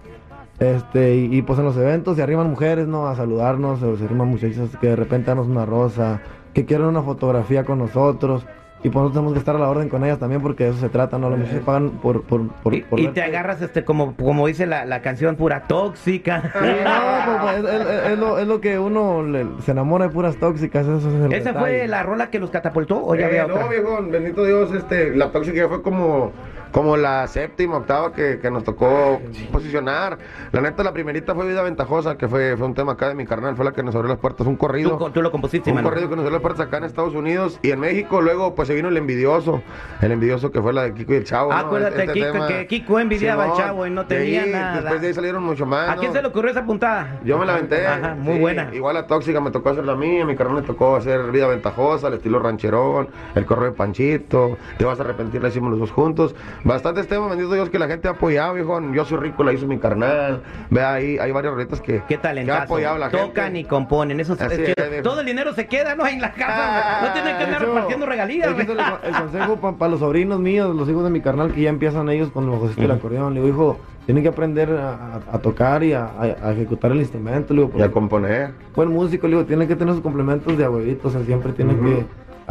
Este, 0.59 1.17
y, 1.17 1.37
y, 1.37 1.43
pues 1.43 1.59
en 1.59 1.67
los 1.67 1.77
eventos 1.77 2.17
se 2.17 2.23
arriman 2.23 2.49
mujeres, 2.49 2.87
¿no? 2.89 3.09
A 3.09 3.15
saludarnos, 3.15 3.81
se 3.81 4.05
arriman 4.07 4.29
muchachas 4.29 4.71
que 4.81 4.87
de 4.87 4.97
repente 4.97 5.27
danos 5.27 5.49
una 5.49 5.67
rosa, 5.67 6.23
que 6.55 6.65
quieren 6.65 6.87
una 6.87 7.03
fotografía 7.03 7.65
con 7.65 7.79
nosotros. 7.79 8.47
Y 8.83 8.89
pues 8.89 8.95
nosotros 8.95 9.13
tenemos 9.13 9.33
que 9.35 9.39
estar 9.41 9.55
a 9.57 9.59
la 9.59 9.69
orden 9.69 9.91
con 9.91 10.03
ellas 10.05 10.19
también 10.19 10.41
porque 10.41 10.65
de 10.65 10.71
eso 10.71 10.81
se 10.81 10.89
trata, 10.89 11.19
¿no? 11.19 11.29
Las 11.29 11.39
muchachas 11.39 11.61
pagan 11.67 11.91
por... 11.91 12.23
por, 12.23 12.49
por, 12.49 12.75
Y, 12.75 12.81
por 12.81 12.99
y 12.99 13.05
verte. 13.05 13.21
te 13.21 13.27
agarras, 13.27 13.61
este, 13.61 13.85
como, 13.85 14.17
como 14.17 14.47
dice 14.47 14.65
la, 14.65 14.87
la 14.87 15.03
canción, 15.03 15.37
pura 15.37 15.65
tóxica. 15.69 16.41
Sí, 16.43 16.67
no, 16.85 17.27
pues, 17.27 17.63
pues, 17.63 17.75
es, 17.75 17.81
es- 17.87 18.11
es 18.13 18.19
lo, 18.19 18.39
es 18.39 18.47
lo 18.47 18.61
que 18.63 18.79
uno 18.79 19.23
le- 19.23 19.47
se 19.67 19.73
enamora 19.73 20.07
de 20.07 20.13
puras 20.15 20.37
tóxicas. 20.37 20.87
Eso 20.87 20.97
es 20.97 21.25
el 21.27 21.33
¿Esa 21.35 21.53
fue 21.53 21.87
la 21.89 22.03
rola 22.03 22.31
que 22.31 22.39
los 22.39 22.49
catapultó 22.51 23.05
o 23.05 23.15
ya 23.15 23.23
Eh, 23.27 23.27
había 23.27 23.47
no, 23.47 23.55
otra? 23.57 23.69
viejo, 23.69 23.99
bendito 24.11 24.45
Dios, 24.45 24.73
este, 24.73 25.15
la 25.15 25.31
tóxica 25.31 25.59
ya 25.59 25.69
fue 25.69 25.83
como, 25.83 26.33
como 26.73 26.97
la 26.97 27.27
séptima, 27.27 27.79
octava 27.79 28.13
que, 28.13 28.39
que 28.39 28.51
nos 28.51 28.65
tocó 28.65 29.21
posicionar. 29.53 30.19
La 30.53 30.61
neta, 30.61 30.83
la 30.83 30.93
primerita 30.93 31.35
fue 31.35 31.47
Vida 31.47 31.63
Ventajosa, 31.63 32.17
que 32.17 32.29
fue, 32.29 32.57
fue 32.57 32.67
un 32.67 32.75
tema 32.75 32.93
acá 32.93 33.09
de 33.09 33.15
mi 33.15 33.27
carnal, 33.27 33.57
fue 33.57 33.65
la 33.65 33.73
que 33.73 33.83
nos 33.83 33.95
abrió 33.95 34.09
las 34.09 34.19
puertas, 34.19 34.47
un 34.47 34.57
corrido. 34.57 35.11
Tú, 35.13 35.23
lo 35.23 35.31
compusiste, 35.31 35.71
un 35.71 35.77
mano. 35.77 35.89
corrido 35.89 36.09
que 36.09 36.17
nos 36.17 36.25
dio 36.25 36.31
las 36.33 36.41
puertas 36.41 36.67
acá 36.67 36.79
en 36.79 36.85
Estados 36.85 37.15
Unidos 37.15 37.59
y 37.63 37.71
en 37.71 37.81
México. 37.81 38.21
Luego, 38.21 38.55
pues 38.55 38.69
se 38.69 38.75
vino 38.75 38.89
el 38.89 38.97
envidioso. 38.97 39.63
El 40.01 40.13
envidioso 40.13 40.51
que 40.51 40.61
fue 40.63 40.73
la 40.73 40.83
de 40.83 40.95
Kiko 40.95 41.13
y 41.15 41.17
el 41.17 41.25
Chavo. 41.25 41.51
¿no? 41.53 41.59
acuérdate, 41.59 42.01
Este 42.01 42.13
Kiko, 42.13 42.33
tema. 42.33 42.49
que 42.49 42.67
Kiko 42.67 43.01
envidiaba 43.01 43.45
al 43.45 43.51
Simón, 43.51 43.67
Chavo 43.67 43.87
y 43.87 43.91
no 43.91 44.07
tenía 44.07 44.43
ahí, 44.43 44.51
nada. 44.51 44.81
Después 44.81 45.01
de 45.01 45.07
ahí 45.09 45.15
salieron 45.15 45.43
mucho 45.43 45.67
más. 45.67 45.89
¿A 45.89 45.97
quién 45.97 46.13
se 46.13 46.23
le 46.23 46.29
ocurrió 46.29 46.51
esa 46.51 46.65
puntada? 46.65 47.21
Yo 47.25 47.39
me 47.39 47.47
la 47.47 47.55
aventé. 47.55 47.87
Ajá, 47.87 48.15
muy 48.15 48.35
sí, 48.35 48.41
buena. 48.41 48.71
Igual 48.73 48.95
la 48.95 49.07
tóxica 49.07 49.41
me 49.41 49.51
tocó 49.51 49.71
hacerla 49.71 49.93
a 49.93 49.97
mí, 49.97 50.21
a 50.21 50.25
mi 50.25 50.37
carnal 50.37 50.57
le 50.57 50.63
tocó 50.63 50.97
hacer 50.97 51.31
vida 51.31 51.47
ventajosa, 51.47 52.09
el 52.09 52.15
estilo 52.15 52.39
rancherón, 52.39 53.09
el 53.35 53.45
correo 53.47 53.71
de 53.71 53.73
Panchito, 53.73 54.57
te 54.79 54.85
vas 54.85 54.99
a 55.01 55.03
arrepentir, 55.03 55.43
la 55.43 55.49
hicimos 55.49 55.71
los 55.71 55.81
dos 55.81 55.91
juntos. 55.91 56.35
Bastantes 56.65 57.07
temas, 57.09 57.31
bendito 57.31 57.53
Dios, 57.55 57.71
que 57.71 57.79
la 57.79 57.87
gente 57.87 58.09
ha 58.09 58.13
apoyado, 58.13 58.55
viejo. 58.55 58.81
Yo 58.93 59.05
soy 59.05 59.19
rico, 59.19 59.43
la 59.45 59.53
hizo 59.53 59.67
mi 59.67 59.79
carnal. 59.79 60.43
Ve 60.71 60.83
ahí, 60.83 61.19
hay 61.19 61.33
varias 61.33 61.55
rolitas 61.55 61.81
que, 61.81 62.03
Qué 62.09 62.19
que 62.19 62.51
ha 62.53 62.63
apoyado 62.63 62.99
la 62.99 63.11
Tocan 63.11 63.47
gente. 63.47 63.61
y 63.61 63.65
componen. 63.65 64.21
Eso 64.21 64.35
es, 64.35 64.41
es. 64.41 65.03
Todo 65.03 65.21
el 65.21 65.27
dinero 65.27 65.55
se 65.55 65.67
queda, 65.67 65.95
¿no? 65.95 66.07
En 66.11 66.21
la 66.21 66.33
casa. 66.33 67.07
no 67.07 67.13
tienen 67.13 67.37
que 67.39 67.45
andar 67.45 67.63
repartiendo 67.63 68.05
regalías, 68.07 68.49
es 68.59 68.69
el, 68.69 69.15
consejo 69.15 69.57
para 69.57 69.91
los 69.91 70.01
sobrinos 70.01 70.41
míos, 70.41 70.75
los 70.75 70.89
hijos 70.89 71.05
de 71.05 71.11
mi 71.11 71.21
carnal, 71.21 71.53
que 71.53 71.63
ya 71.63 71.71
empiezan 71.71 72.09
ellos 72.09 72.31
con 72.31 72.47
los 72.47 72.75
del 72.75 72.91
acordeón. 72.91 73.35
Le 73.35 73.41
digo, 73.41 73.49
hijo, 73.55 73.77
tienen 74.07 74.25
que 74.25 74.29
aprender 74.29 74.71
a, 74.73 75.39
tocar 75.41 75.85
y 75.85 75.93
a, 75.93 76.11
ejecutar 76.53 76.91
el 76.91 76.99
instrumento. 76.99 77.55
Le 77.55 77.63
digo, 77.63 77.79
Y 77.79 77.83
a 77.83 77.91
componer. 77.91 78.53
buen 78.75 78.91
músico, 78.91 79.29
le 79.29 79.37
digo, 79.37 79.47
tiene 79.47 79.69
que 79.69 79.77
tener 79.77 79.95
sus 79.95 80.03
complementos 80.03 80.59
de 80.59 80.65
abuelitos, 80.65 81.15
o 81.15 81.17
sea, 81.17 81.25
siempre 81.25 81.53
tiene 81.53 81.75
Ujú. 81.75 81.85
que 81.85 82.07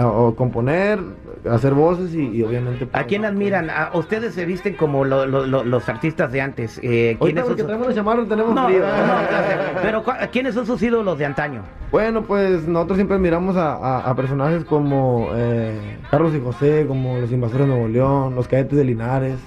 o 0.07 0.35
componer, 0.35 0.99
hacer 1.49 1.73
voces 1.73 2.13
y, 2.13 2.27
y 2.37 2.43
obviamente... 2.43 2.87
¿A 2.93 3.03
quién 3.03 3.25
admiran? 3.25 3.69
¿A 3.69 3.91
ustedes 3.93 4.33
se 4.33 4.45
visten 4.45 4.75
como 4.75 5.03
lo- 5.05 5.25
lo- 5.25 5.45
lo- 5.45 5.63
los 5.63 5.89
artistas 5.89 6.31
de 6.31 6.41
antes. 6.41 6.79
Eh, 6.83 7.17
¿Quiénes 7.19 7.41
son 7.43 7.49
porque 7.49 7.61
sus... 7.61 7.67
traemos 7.67 7.87
los 7.87 7.95
chamarros 7.95 8.29
tenemos 8.29 8.53
No, 8.55 8.65
frío. 8.67 8.79
no, 8.79 9.81
pero 9.81 10.03
¿cu- 10.03 10.11
¿quiénes 10.31 10.53
son 10.55 10.65
sus 10.65 10.81
ídolos 10.81 11.17
de 11.17 11.25
antaño? 11.25 11.61
Bueno, 11.91 12.21
pues 12.23 12.67
nosotros 12.67 12.97
siempre 12.97 13.17
miramos 13.17 13.55
a, 13.57 13.73
a- 13.73 14.09
a 14.09 14.15
personajes 14.15 14.63
como 14.63 15.29
eh, 15.35 15.97
Carlos 16.11 16.33
y 16.35 16.39
José, 16.41 16.85
como 16.87 17.17
los 17.19 17.31
invasores 17.31 17.67
de 17.67 17.73
Nuevo 17.73 17.87
León, 17.89 18.35
los 18.35 18.47
cadetes 18.47 18.77
de 18.77 18.83
Linares. 18.85 19.37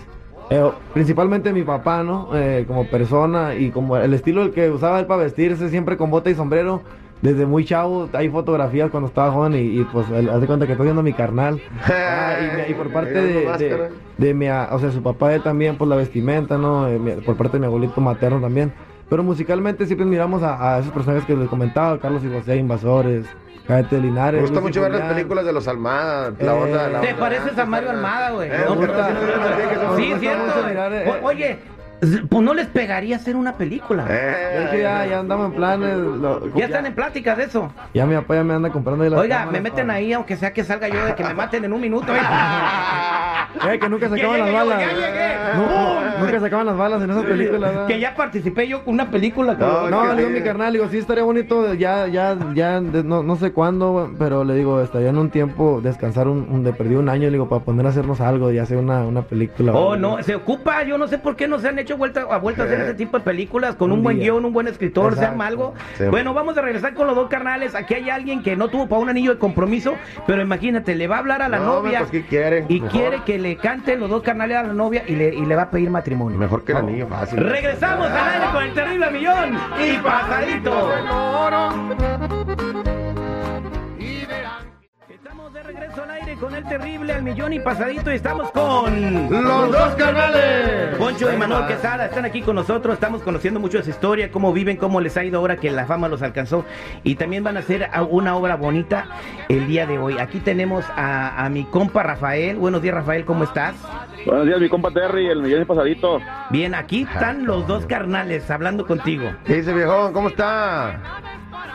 Eh, 0.50 0.70
principalmente 0.92 1.50
mi 1.52 1.62
papá, 1.62 2.02
¿no? 2.02 2.28
Eh, 2.34 2.64
como 2.66 2.86
persona 2.86 3.54
y 3.54 3.70
como 3.70 3.96
el 3.96 4.12
estilo 4.12 4.42
el 4.42 4.50
que 4.50 4.70
usaba 4.70 5.00
él 5.00 5.06
para 5.06 5.22
vestirse, 5.22 5.70
siempre 5.70 5.96
con 5.96 6.10
bota 6.10 6.28
y 6.28 6.34
sombrero. 6.34 6.82
Desde 7.22 7.46
muy 7.46 7.64
chavo, 7.64 8.08
hay 8.12 8.28
fotografías 8.28 8.90
cuando 8.90 9.08
estaba 9.08 9.30
joven 9.30 9.54
y, 9.54 9.80
y, 9.80 9.84
pues 9.84 10.06
hace 10.10 10.46
cuenta 10.46 10.66
que 10.66 10.72
estoy 10.72 10.86
viendo 10.86 11.02
mi 11.02 11.12
carnal. 11.12 11.60
Ah, 11.88 12.64
y, 12.68 12.74
por 12.74 12.92
parte 12.92 13.12
de, 13.12 13.46
de, 13.58 13.90
de 14.18 14.34
mi, 14.34 14.48
a- 14.48 14.68
o 14.72 14.78
sea, 14.78 14.90
su 14.90 15.02
papá 15.02 15.32
él 15.34 15.42
también, 15.42 15.76
pues 15.76 15.88
la 15.88 15.96
vestimenta, 15.96 16.58
¿no? 16.58 16.88
Eh, 16.88 16.98
mi- 16.98 17.12
por 17.12 17.36
parte 17.36 17.56
de 17.56 17.60
mi 17.60 17.66
abuelito 17.66 18.00
materno 18.00 18.40
también. 18.40 18.72
Pero 19.08 19.22
musicalmente 19.22 19.86
siempre 19.86 20.06
miramos 20.06 20.42
a, 20.42 20.74
a 20.76 20.78
esos 20.80 20.92
personajes 20.92 21.24
que 21.26 21.36
les 21.36 21.48
comentaba, 21.48 21.98
Carlos 21.98 22.22
y 22.24 22.32
José, 22.32 22.56
Invasores, 22.56 23.26
Cállate 23.66 23.98
Linares. 23.98 24.40
Me 24.40 24.48
gusta 24.48 24.60
Luis 24.60 24.70
mucho 24.70 24.80
ver 24.82 24.92
las 24.94 25.12
películas 25.12 25.44
de 25.44 25.52
los 25.52 25.68
Almada, 25.68 26.32
la 26.40 26.52
Eh, 26.56 26.62
onda, 26.62 26.88
la 26.88 27.00
Te 27.00 27.08
onda 27.08 27.20
pareces 27.20 27.58
a 27.58 27.64
Mario. 27.66 27.90
Almada, 27.90 28.30
güey. 28.30 28.50
Eh, 28.50 28.54
No, 28.66 29.96
Sí, 29.96 30.14
cierto. 30.18 30.44
mucho 30.46 30.66
mirar, 30.68 30.92
eh, 30.92 31.12
O- 31.22 31.26
Oye, 31.26 31.58
pues 32.28 32.42
no 32.42 32.52
les 32.52 32.66
pegaría 32.66 33.14
hacer 33.16 33.36
una 33.36 33.52
película. 33.52 34.04
Eh, 34.08 34.12
De 34.58 34.64
hecho, 34.64 34.76
ya, 34.76 35.06
ya 35.06 35.18
andamos 35.20 35.46
en 35.50 35.56
planes. 35.56 35.96
lo- 35.96 36.52
Ya 36.56 36.64
están 36.64 36.84
en 36.86 36.94
pláticas 36.94 37.36
de 37.36 37.44
eso. 37.44 37.72
Ya 37.94 38.06
mi 38.06 38.14
papá 38.16 38.34
ya 38.34 38.42
me 38.44 38.54
anda 38.54 38.70
comprando 38.70 39.04
ahí 39.04 39.10
las 39.10 39.20
Oiga, 39.20 39.36
cámaras 39.38 39.52
me 39.52 39.60
meten 39.70 39.86
para- 39.86 39.98
ahí, 39.98 40.12
aunque 40.12 40.36
sea 40.36 40.52
que 40.52 40.64
salga 40.64 40.88
yo 40.88 41.04
de 41.06 41.14
que 41.14 41.22
me 41.22 41.34
maten 41.34 41.64
en 41.64 41.72
un 41.72 41.80
minuto. 41.80 42.12
¿eh? 42.12 42.18
Eh, 43.72 43.78
que 43.78 43.88
nunca 43.88 44.08
se 44.08 44.14
Que 44.16 44.22
acaban 44.22 44.40
las 44.40 44.52
balas. 44.52 44.80
ya 44.80 44.92
llegué. 44.92 45.34
No, 45.54 46.00
no, 46.00 46.01
nunca 46.22 46.40
se 46.40 46.46
acaban 46.46 46.66
las 46.66 46.76
balas 46.76 47.02
en 47.02 47.10
esas 47.10 47.24
películas. 47.24 47.70
¿verdad? 47.72 47.86
Que 47.86 48.00
ya 48.00 48.14
participé 48.14 48.68
yo 48.68 48.84
con 48.84 48.94
una 48.94 49.10
película. 49.10 49.54
No, 49.54 50.06
le 50.14 50.16
digo 50.16 50.28
a 50.28 50.32
mi 50.32 50.42
carnal, 50.42 50.72
digo, 50.72 50.86
sí 50.90 50.98
estaría 50.98 51.24
bonito, 51.24 51.74
ya, 51.74 52.06
ya, 52.08 52.36
ya, 52.54 52.80
de- 52.80 53.04
no, 53.04 53.22
no 53.22 53.36
sé 53.36 53.52
cuándo, 53.52 54.10
pero 54.18 54.44
le 54.44 54.54
digo, 54.54 54.80
estaría 54.80 55.08
en 55.10 55.18
un 55.18 55.30
tiempo 55.30 55.80
descansar 55.82 56.28
un, 56.28 56.46
un- 56.50 56.62
de 56.64 56.72
perdido 56.72 57.00
un 57.00 57.08
año, 57.08 57.24
le 57.24 57.32
digo, 57.32 57.48
para 57.48 57.64
poner 57.64 57.86
a 57.86 57.88
hacernos 57.90 58.20
algo 58.20 58.50
y 58.52 58.58
hacer 58.58 58.76
una, 58.78 59.04
una 59.04 59.22
película. 59.22 59.72
Oh, 59.74 59.90
¿verdad? 59.90 60.00
no, 60.16 60.22
se 60.22 60.34
ocupa, 60.34 60.82
yo 60.84 60.98
no 60.98 61.08
sé 61.08 61.18
por 61.18 61.36
qué 61.36 61.48
no 61.48 61.58
se 61.58 61.68
han 61.68 61.78
hecho 61.78 61.96
vuelta 61.96 62.26
a 62.30 62.38
vuelta 62.38 62.62
a 62.62 62.66
hacer 62.66 62.80
ese 62.80 62.94
tipo 62.94 63.18
de 63.18 63.24
películas 63.24 63.74
con 63.76 63.90
un, 63.90 63.98
Un 63.98 64.04
buen 64.04 64.18
guion, 64.20 64.44
un 64.44 64.52
buen 64.52 64.68
escritor, 64.68 65.16
se 65.16 65.24
arma 65.24 65.46
algo. 65.46 65.74
Sí. 65.98 66.04
Bueno, 66.10 66.34
vamos 66.34 66.56
a 66.56 66.62
regresar 66.62 66.94
con 66.94 67.06
los 67.06 67.16
dos 67.16 67.28
carnales. 67.28 67.74
Aquí 67.74 67.94
hay 67.94 68.10
alguien 68.10 68.42
que 68.42 68.56
no 68.56 68.68
tuvo 68.68 68.88
para 68.88 69.00
un 69.02 69.08
anillo 69.08 69.32
de 69.32 69.38
compromiso, 69.38 69.94
pero 70.26 70.42
imagínate, 70.42 70.94
le 70.94 71.08
va 71.08 71.16
a 71.16 71.18
hablar 71.18 71.42
a 71.42 71.48
la 71.48 71.58
No, 71.58 71.66
novia 71.82 71.98
pues, 72.00 72.10
¿qué 72.10 72.22
quiere? 72.24 72.64
y 72.68 72.74
Mejor. 72.80 72.90
quiere 72.90 73.22
que 73.24 73.38
le 73.38 73.56
cante 73.56 73.96
los 73.96 74.08
dos 74.10 74.22
carnales 74.22 74.56
a 74.56 74.62
la 74.62 74.72
novia 74.72 75.02
y 75.06 75.14
le, 75.14 75.34
y 75.34 75.44
le 75.44 75.54
va 75.56 75.62
a 75.62 75.70
pedir 75.70 75.90
matrimonio. 75.90 76.11
Mejor 76.14 76.64
que 76.64 76.72
el 76.72 76.78
anillo 76.78 77.06
fácil. 77.08 77.38
Regresamos 77.38 78.08
al 78.08 78.28
aire 78.28 78.46
con 78.52 78.64
el 78.64 78.74
terrible 78.74 79.10
millón 79.10 79.58
y 79.80 79.98
pasadito. 79.98 80.90
Con 86.42 86.56
el 86.56 86.64
terrible 86.64 87.12
al 87.12 87.22
millón 87.22 87.52
y 87.52 87.60
pasadito 87.60 88.10
y 88.10 88.16
estamos 88.16 88.50
con 88.50 89.30
Los 89.30 89.70
dos 89.70 89.94
canales. 89.94 90.96
Poncho 90.98 91.32
y 91.32 91.36
Manuel 91.36 91.68
Quesada 91.68 92.06
están 92.06 92.24
aquí 92.24 92.42
con 92.42 92.56
nosotros, 92.56 92.94
estamos 92.94 93.22
conociendo 93.22 93.60
mucho 93.60 93.78
de 93.78 93.84
su 93.84 93.90
historia, 93.90 94.28
cómo 94.32 94.52
viven, 94.52 94.76
cómo 94.76 95.00
les 95.00 95.16
ha 95.16 95.22
ido 95.22 95.38
ahora 95.38 95.56
que 95.58 95.70
la 95.70 95.86
fama 95.86 96.08
los 96.08 96.20
alcanzó 96.20 96.64
y 97.04 97.14
también 97.14 97.44
van 97.44 97.58
a 97.58 97.60
hacer 97.60 97.88
una 98.10 98.34
obra 98.34 98.56
bonita 98.56 99.06
el 99.48 99.68
día 99.68 99.86
de 99.86 99.98
hoy. 99.98 100.18
Aquí 100.18 100.40
tenemos 100.40 100.84
a, 100.96 101.44
a 101.44 101.48
mi 101.48 101.62
compa 101.62 102.02
Rafael. 102.02 102.56
Buenos 102.56 102.82
días 102.82 102.96
Rafael, 102.96 103.24
¿cómo 103.24 103.44
estás? 103.44 103.76
Buenos 104.26 104.44
días, 104.44 104.58
mi 104.58 104.68
compa 104.68 104.90
Terry, 104.90 105.28
el 105.28 105.42
millón 105.42 105.62
y 105.62 105.64
pasadito. 105.64 106.18
Bien, 106.50 106.74
aquí 106.74 107.02
están 107.02 107.46
los 107.46 107.68
dos 107.68 107.86
carnales 107.86 108.50
hablando 108.50 108.84
contigo. 108.84 109.30
¿Qué 109.44 109.54
dice 109.58 109.72
viejón? 109.72 110.12
¿Cómo 110.12 110.26
está? 110.26 110.98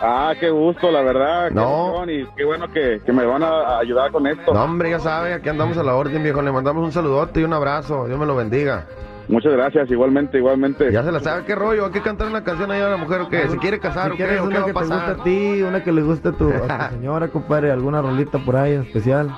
Ah, 0.01 0.33
qué 0.39 0.49
gusto, 0.49 0.91
la 0.91 1.01
verdad. 1.01 1.51
No. 1.51 2.03
Y 2.07 2.25
qué 2.35 2.45
bueno 2.45 2.71
que, 2.71 3.01
que 3.05 3.11
me 3.11 3.25
van 3.25 3.43
a 3.43 3.79
ayudar 3.79 4.11
con 4.11 4.25
esto. 4.27 4.53
No, 4.53 4.63
hombre, 4.63 4.89
ya 4.91 4.99
sabe, 4.99 5.33
aquí 5.33 5.49
andamos 5.49 5.77
a 5.77 5.83
la 5.83 5.95
orden, 5.95 6.23
viejo. 6.23 6.41
Le 6.41 6.51
mandamos 6.51 6.83
un 6.83 6.91
saludote 6.91 7.41
y 7.41 7.43
un 7.43 7.53
abrazo. 7.53 8.05
Dios 8.07 8.19
me 8.19 8.25
lo 8.25 8.35
bendiga. 8.35 8.85
Muchas 9.29 9.51
gracias, 9.51 9.91
igualmente, 9.91 10.37
igualmente. 10.37 10.89
Ya 10.89 11.03
se 11.03 11.11
la 11.11 11.19
sabe, 11.19 11.43
¿qué 11.43 11.53
rollo? 11.53 11.85
Hay 11.85 11.91
que 11.91 12.01
cantar 12.01 12.27
una 12.29 12.45
canción 12.45 12.71
ahí 12.71 12.79
a 12.79 12.87
la 12.87 12.95
mujer 12.97 13.21
o 13.21 13.29
qué? 13.29 13.45
¿Se 13.49 13.57
quiere 13.57 13.77
casar 13.77 14.05
Si 14.05 14.11
o 14.11 14.15
qué? 14.15 14.23
quieres 14.23 14.39
¿O 14.39 14.43
qué 14.43 14.47
una 14.47 14.59
va 14.59 14.65
que 14.65 14.71
a 14.71 14.73
te 14.73 14.79
pasar? 14.79 15.09
a 15.19 15.23
ti, 15.23 15.61
una 15.63 15.83
que 15.83 15.91
le 15.91 16.01
guste 16.01 16.29
a 16.29 16.31
tu, 16.31 16.49
a 16.49 16.89
tu 16.89 16.95
señora, 16.95 17.27
compadre, 17.27 17.71
alguna 17.71 18.01
rolita 18.01 18.39
por 18.39 18.55
ahí 18.55 18.71
especial. 18.73 19.29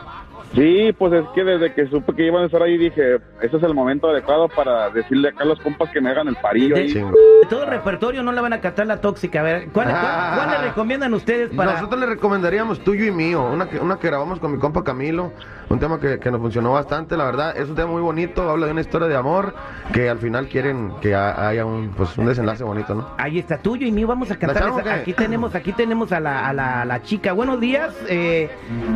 Sí, 0.55 0.91
pues 0.97 1.13
es 1.13 1.25
que 1.35 1.43
desde 1.43 1.73
que 1.73 1.87
supe 1.87 2.13
que 2.15 2.25
iban 2.25 2.41
a 2.43 2.45
estar 2.47 2.61
ahí 2.63 2.75
dije, 2.77 3.17
ese 3.41 3.57
es 3.57 3.63
el 3.63 3.73
momento 3.75 4.09
adecuado 4.09 4.47
para 4.49 4.89
decirle 4.89 5.29
acá 5.29 5.43
a 5.43 5.47
los 5.47 5.59
compas 5.59 5.89
que 5.91 6.01
me 6.01 6.09
hagan 6.09 6.27
el 6.27 6.35
parillo 6.37 6.73
De- 6.75 6.81
ahí. 6.81 6.93
De 6.93 7.03
todo 7.49 7.63
el 7.65 7.69
repertorio 7.69 8.23
no 8.23 8.31
le 8.31 8.41
van 8.41 8.53
a 8.53 8.59
cantar 8.59 8.87
la 8.87 8.99
tóxica. 8.99 9.41
A 9.41 9.43
ver, 9.43 9.67
¿cuál, 9.71 9.89
cuál- 9.89 10.31
cuál 10.35 10.51
le 10.51 10.57
recomiendan 10.69 11.13
ustedes 11.13 11.49
para.? 11.55 11.73
Nosotros 11.73 11.99
le 11.99 12.07
recomendaríamos 12.07 12.79
tuyo 12.83 13.05
y 13.05 13.11
mío, 13.11 13.43
una 13.43 13.69
que, 13.69 13.77
una 13.77 13.97
que 13.99 14.07
grabamos 14.07 14.39
con 14.39 14.51
mi 14.51 14.57
compa 14.57 14.83
Camilo, 14.83 15.33
un 15.69 15.79
tema 15.79 15.99
que, 15.99 16.17
que 16.19 16.31
nos 16.31 16.41
funcionó 16.41 16.71
bastante, 16.73 17.15
la 17.15 17.25
verdad, 17.25 17.55
es 17.55 17.69
un 17.69 17.75
tema 17.75 17.91
muy 17.91 18.01
bonito, 18.01 18.49
habla 18.49 18.65
de 18.65 18.71
una 18.71 18.81
historia 18.81 19.07
de 19.07 19.15
amor, 19.15 19.53
que 19.93 20.09
al 20.09 20.17
final 20.17 20.47
quieren 20.47 20.93
que 20.99 21.13
ha- 21.13 21.47
haya 21.47 21.63
un, 21.63 21.89
pues, 21.95 22.17
un 22.17 22.25
desenlace 22.25 22.63
bonito, 22.63 22.95
¿no? 22.95 23.07
Ahí 23.19 23.37
está, 23.37 23.59
tuyo 23.59 23.85
y 23.85 23.91
mío. 23.91 24.07
Vamos 24.07 24.31
a 24.31 24.35
cantar. 24.39 24.69
esa-? 24.69 24.93
Aquí 24.95 25.13
tenemos, 25.13 25.53
aquí 25.53 25.73
tenemos 25.73 26.11
a 26.11 26.19
la, 26.19 26.47
a 26.49 26.53
la, 26.53 26.81
a 26.81 26.85
la 26.85 27.03
chica. 27.03 27.33
Buenos 27.33 27.59
días. 27.59 27.93
eh, 28.07 28.49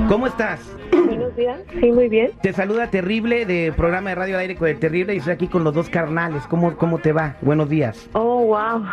¿Cómo 0.10 0.26
estás? 0.26 0.60
Buenos 1.36 1.38
días. 1.38 1.60
Sí, 1.82 1.92
muy 1.92 2.10
bien. 2.10 2.32
Te 2.42 2.54
saluda 2.54 2.88
Terrible 2.92 3.46
de 3.46 3.74
programa 3.76 4.10
de 4.12 4.16
Radio 4.16 4.36
al 4.36 4.42
Aire 4.42 4.56
con 4.56 4.68
el 4.68 4.78
Terrible 4.80 5.14
y 5.16 5.18
estoy 5.18 5.34
aquí 5.34 5.48
con 5.48 5.64
los 5.64 5.74
dos 5.74 5.90
carnales. 5.90 6.44
¿Cómo, 6.48 6.76
cómo 6.78 7.00
te 7.00 7.12
va? 7.12 7.36
Buenos 7.42 7.70
días. 7.70 8.08
Oh, 8.14 8.46
wow. 8.46 8.84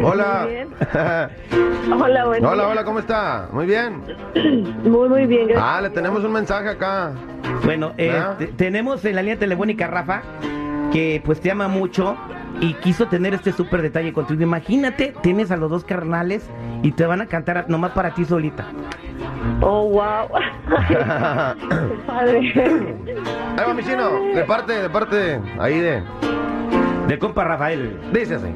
Hola. 0.04 0.40
Muy 0.44 0.52
bien. 0.52 0.68
Hola, 2.02 2.24
buenos 2.26 2.50
hola, 2.50 2.62
días. 2.62 2.72
hola, 2.72 2.84
¿cómo 2.84 2.98
está? 2.98 3.48
Muy 3.52 3.66
bien. 3.66 4.00
Muy, 4.84 5.08
muy 5.08 5.26
bien. 5.26 5.48
gracias. 5.48 5.62
Ah, 5.64 5.80
le 5.82 5.90
tenemos 5.90 6.24
un 6.24 6.32
mensaje 6.32 6.68
acá. 6.68 7.12
Bueno, 7.64 7.92
eh, 7.98 8.12
te- 8.38 8.46
tenemos 8.48 9.04
en 9.04 9.14
la 9.16 9.22
línea 9.22 9.38
telefónica 9.38 9.86
Rafa, 9.86 10.22
que 10.92 11.20
pues 11.24 11.40
te 11.40 11.50
ama 11.50 11.68
mucho 11.68 12.16
y 12.60 12.74
quiso 12.74 13.06
tener 13.08 13.34
este 13.34 13.52
súper 13.52 13.82
detalle 13.82 14.12
contigo. 14.12 14.42
Imagínate, 14.42 15.14
tienes 15.22 15.50
a 15.50 15.56
los 15.56 15.70
dos 15.70 15.84
carnales 15.84 16.48
y 16.82 16.92
te 16.92 17.06
van 17.06 17.20
a 17.20 17.26
cantar 17.26 17.68
nomás 17.68 17.92
para 17.92 18.14
ti 18.14 18.24
solita. 18.24 18.66
Oh, 19.60 19.88
wow. 19.88 20.28
Qué 20.88 20.96
padre. 22.06 22.96
Ahí 23.56 23.64
va 23.66 23.74
mi 23.74 23.82
chino, 23.82 24.10
de 24.34 24.44
parte, 24.44 24.72
de 24.72 24.90
parte, 24.90 25.40
ahí 25.58 25.78
de... 25.80 26.02
Del 27.08 27.18
compa 27.18 27.44
Rafael. 27.44 27.98
Dice 28.12 28.36
así. 28.36 28.48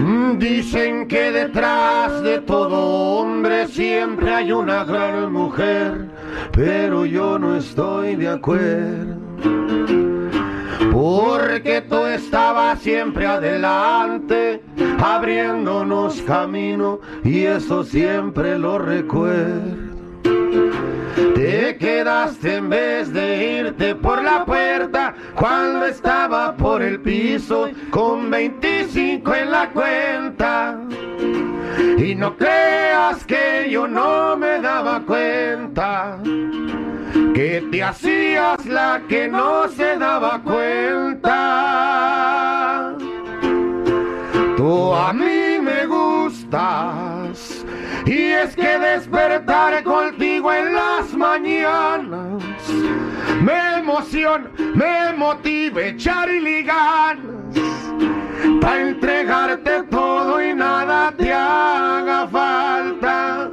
Mm, 0.00 0.38
Dicen 0.38 1.08
que 1.08 1.32
detrás 1.32 2.22
de 2.22 2.40
todo 2.40 3.18
hombre 3.18 3.66
siempre 3.66 4.32
hay 4.32 4.52
una 4.52 4.84
gran 4.84 5.32
mujer, 5.32 6.06
pero 6.52 7.04
yo 7.04 7.38
no 7.38 7.56
estoy 7.56 8.14
de 8.14 8.28
acuerdo. 8.28 9.16
Porque 10.98 11.80
tú 11.82 12.06
estabas 12.06 12.80
siempre 12.80 13.24
adelante, 13.24 14.60
abriéndonos 15.00 16.20
camino, 16.22 16.98
y 17.22 17.44
eso 17.44 17.84
siempre 17.84 18.58
lo 18.58 18.80
recuerdo. 18.80 19.76
Te 21.36 21.76
quedaste 21.78 22.56
en 22.56 22.68
vez 22.68 23.12
de 23.12 23.60
irte 23.60 23.94
por 23.94 24.24
la 24.24 24.44
puerta 24.44 25.14
cuando 25.36 25.86
estaba 25.86 26.56
por 26.56 26.82
el 26.82 26.98
piso 26.98 27.70
con 27.90 28.28
25 28.28 29.34
en 29.36 29.50
la 29.52 29.70
cuenta. 29.70 30.80
Y 31.96 32.16
no 32.16 32.36
creas 32.36 33.24
que 33.24 33.68
yo 33.70 33.86
no 33.86 34.36
me 34.36 34.60
daba 34.60 35.00
cuenta 35.06 36.18
que 37.34 37.64
te 37.70 37.82
hacías 37.84 38.66
la 38.66 39.02
que 39.08 39.28
no 39.28 39.68
se 39.68 39.96
daba 39.96 40.42
cuenta. 40.42 40.77
Y 48.08 48.32
es 48.32 48.56
que 48.56 48.78
despertar 48.78 49.84
contigo 49.84 50.50
en 50.50 50.72
las 50.72 51.12
mañanas 51.12 52.42
me 53.42 53.78
emociona, 53.78 54.50
me 54.74 55.12
motiva 55.14 55.82
echarle 55.82 56.62
ganas 56.62 57.54
para 58.62 58.88
entregarte 58.88 59.82
todo 59.90 60.42
y 60.42 60.54
nada 60.54 61.12
te 61.18 61.32
haga 61.32 62.26
falta. 62.28 63.50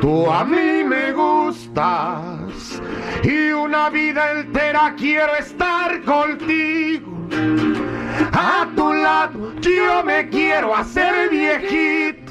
Tú 0.00 0.30
a 0.30 0.44
mí 0.44 0.84
me 0.84 1.12
gustas 1.12 2.80
y 3.22 3.52
una 3.52 3.90
vida 3.90 4.40
entera 4.40 4.94
quiero 4.96 5.36
estar 5.36 6.00
contigo. 6.02 7.12
A 8.32 8.66
tu 8.74 8.92
lado 8.92 9.52
yo 9.60 10.02
me 10.02 10.28
quiero 10.30 10.74
hacer 10.74 11.28
viejito. 11.28 12.21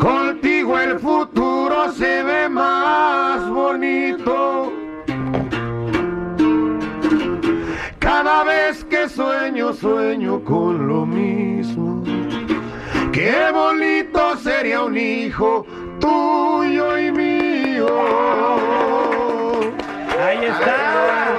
Contigo 0.00 0.78
el 0.78 0.98
futuro 0.98 1.92
se 1.92 2.22
ve 2.22 2.48
más 2.48 3.48
bonito. 3.48 4.72
Cada 7.98 8.44
vez 8.44 8.84
que 8.84 9.08
sueño, 9.08 9.72
sueño 9.72 10.42
con 10.44 10.86
lo 10.86 11.06
mismo. 11.06 12.02
Qué 13.12 13.50
bonito 13.52 14.36
sería 14.36 14.82
un 14.82 14.96
hijo 14.96 15.66
tuyo 16.00 16.98
y 16.98 17.12
mío. 17.12 17.88
Ahí 20.18 20.44
está. 20.44 21.31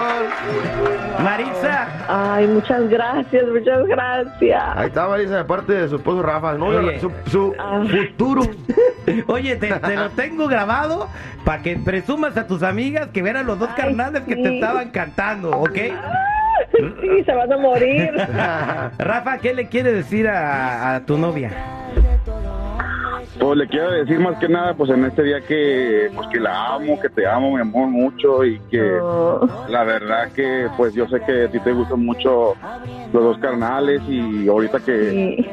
Ay, 2.08 2.48
muchas 2.48 2.90
gracias, 2.90 3.44
muchas 3.48 3.86
gracias. 3.88 4.64
Ahí 4.76 4.88
está 4.88 5.08
Marisa 5.08 5.38
de 5.38 5.44
parte 5.46 5.74
de 5.74 5.88
su 5.90 5.96
esposo 5.98 6.22
Rafa, 6.22 6.54
no, 6.54 6.68
Oye. 6.68 7.00
su, 7.00 7.12
su 7.28 7.54
Ah. 7.60 7.84
futuro. 7.90 8.42
Oye, 9.28 9.56
te, 9.58 9.72
te 9.74 9.96
lo 9.96 10.10
tengo 10.12 10.48
grabado 10.48 11.08
para 11.46 11.62
que 11.62 11.78
presumas 11.78 12.36
a 12.38 12.48
tus 12.48 12.64
amigas 12.64 13.08
que 13.14 13.22
vieran 13.22 13.46
los 13.46 13.60
dos 13.60 13.70
Ay, 13.76 13.82
carnales 13.84 14.22
que 14.24 14.36
te 14.36 14.56
estaban 14.56 14.90
cantando, 14.90 15.52
¿ok? 15.52 15.78
Sí, 17.02 17.24
se 17.24 17.34
van 17.34 17.52
a 17.54 17.58
morir. 17.58 18.12
Rafa, 18.98 19.38
¿qué 19.38 19.54
le 19.54 19.68
quiere 19.68 19.92
decir 19.94 20.28
a, 20.28 20.96
a 20.96 21.00
tu 21.06 21.18
novia? 21.18 21.52
Pues 23.44 23.58
le 23.58 23.68
quiero 23.68 23.92
decir 23.92 24.20
más 24.20 24.40
que 24.40 24.48
nada, 24.48 24.74
pues 24.74 24.90
en 24.90 25.04
este 25.04 25.22
día 25.22 25.42
que, 25.42 26.10
pues 26.16 26.30
que 26.32 26.40
la 26.40 26.76
amo, 26.76 26.98
que 26.98 27.10
te 27.10 27.28
amo, 27.28 27.54
mi 27.54 27.60
amor, 27.60 27.90
mucho 27.90 28.46
y 28.46 28.58
que 28.72 28.80
Oh, 29.02 29.46
la 29.68 29.84
verdad 29.84 30.32
que, 30.34 30.70
pues 30.78 30.94
yo 30.94 31.06
sé 31.10 31.20
que 31.26 31.44
a 31.44 31.50
ti 31.50 31.60
te 31.60 31.74
gustan 31.74 32.06
mucho 32.06 32.54
los 33.12 33.22
dos 33.22 33.38
carnales 33.40 34.02
y 34.08 34.48
ahorita 34.48 34.80
que 34.80 35.10
Sí. 35.12 35.44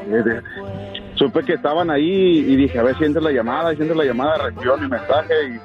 De- 1.20 1.26
supe 1.26 1.44
que 1.44 1.54
estaban 1.54 1.90
ahí 1.90 2.38
y 2.46 2.56
dije, 2.56 2.78
a 2.78 2.82
ver 2.82 2.96
si 2.96 3.04
entra 3.04 3.22
la 3.22 3.30
llamada, 3.32 3.74
si 3.74 3.82
entra 3.82 3.96
la 3.96 4.04
llamada, 4.04 4.38
recibió 4.38 4.76
mi 4.76 4.88
mensaje 4.88 5.34
y 5.48 5.60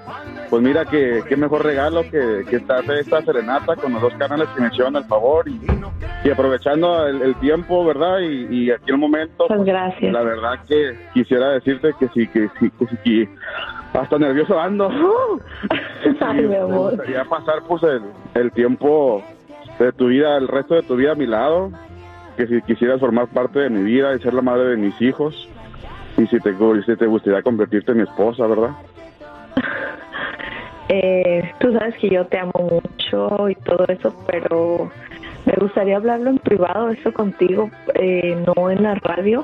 pues 0.49 0.61
mira 0.61 0.85
que 0.85 1.23
qué 1.27 1.35
mejor 1.35 1.63
regalo 1.63 2.03
que, 2.03 2.43
que 2.49 2.57
esta, 2.57 2.79
esta 2.99 3.21
serenata 3.23 3.75
con 3.75 3.93
los 3.93 4.01
dos 4.01 4.13
canales 4.15 4.47
que 4.49 4.61
me 4.61 4.67
hicieron 4.67 4.95
el 4.95 5.03
favor 5.05 5.47
y, 5.47 5.59
y 6.23 6.29
aprovechando 6.29 7.07
el, 7.07 7.21
el 7.21 7.35
tiempo, 7.35 7.83
¿verdad? 7.85 8.19
Y, 8.19 8.65
y 8.65 8.71
aquí 8.71 8.91
el 8.91 8.97
momento, 8.97 9.45
pues, 9.47 9.63
gracias. 9.63 10.11
la 10.13 10.21
verdad 10.21 10.59
que 10.67 10.97
quisiera 11.13 11.49
decirte 11.49 11.91
que 11.99 12.07
sí, 12.09 12.27
que 12.27 12.49
sí, 12.59 12.71
que 12.77 12.85
sí, 12.87 12.97
que 13.03 13.29
hasta 13.97 14.17
nervioso 14.19 14.59
ando. 14.59 14.89
Ay, 16.21 16.41
mi 16.41 16.47
Me 16.47 16.63
gustaría 16.63 17.23
pasar 17.25 17.63
pues 17.67 17.81
el, 17.83 18.01
el 18.33 18.51
tiempo 18.51 19.23
de 19.79 19.91
tu 19.93 20.07
vida, 20.07 20.37
el 20.37 20.47
resto 20.47 20.75
de 20.75 20.83
tu 20.83 20.95
vida 20.95 21.11
a 21.13 21.15
mi 21.15 21.25
lado, 21.25 21.71
que 22.35 22.47
si 22.47 22.61
quisieras 22.61 22.99
formar 22.99 23.27
parte 23.27 23.59
de 23.59 23.69
mi 23.69 23.83
vida 23.83 24.15
y 24.15 24.19
ser 24.19 24.33
la 24.33 24.41
madre 24.41 24.69
de 24.69 24.77
mis 24.77 24.99
hijos, 25.01 25.47
y 26.17 26.27
si 26.27 26.39
te, 26.39 26.51
gustaría 27.05 27.41
convertirte 27.41 27.91
en 27.91 27.97
mi 27.97 28.03
esposa, 28.03 28.47
¿verdad? 28.47 28.71
Eh, 30.87 31.51
tú 31.59 31.73
sabes 31.73 31.95
que 31.95 32.11
yo 32.11 32.27
te 32.27 32.37
amo 32.37 32.53
mucho 32.53 33.49
y 33.49 33.55
todo 33.55 33.87
eso, 33.87 34.13
pero 34.27 34.91
me 35.47 35.53
gustaría 35.59 35.97
hablarlo 35.97 36.29
en 36.29 36.37
privado, 36.37 36.89
eso 36.89 37.11
contigo, 37.11 37.71
eh, 37.95 38.37
no 38.45 38.69
en 38.69 38.83
la 38.83 38.93
radio. 38.93 39.43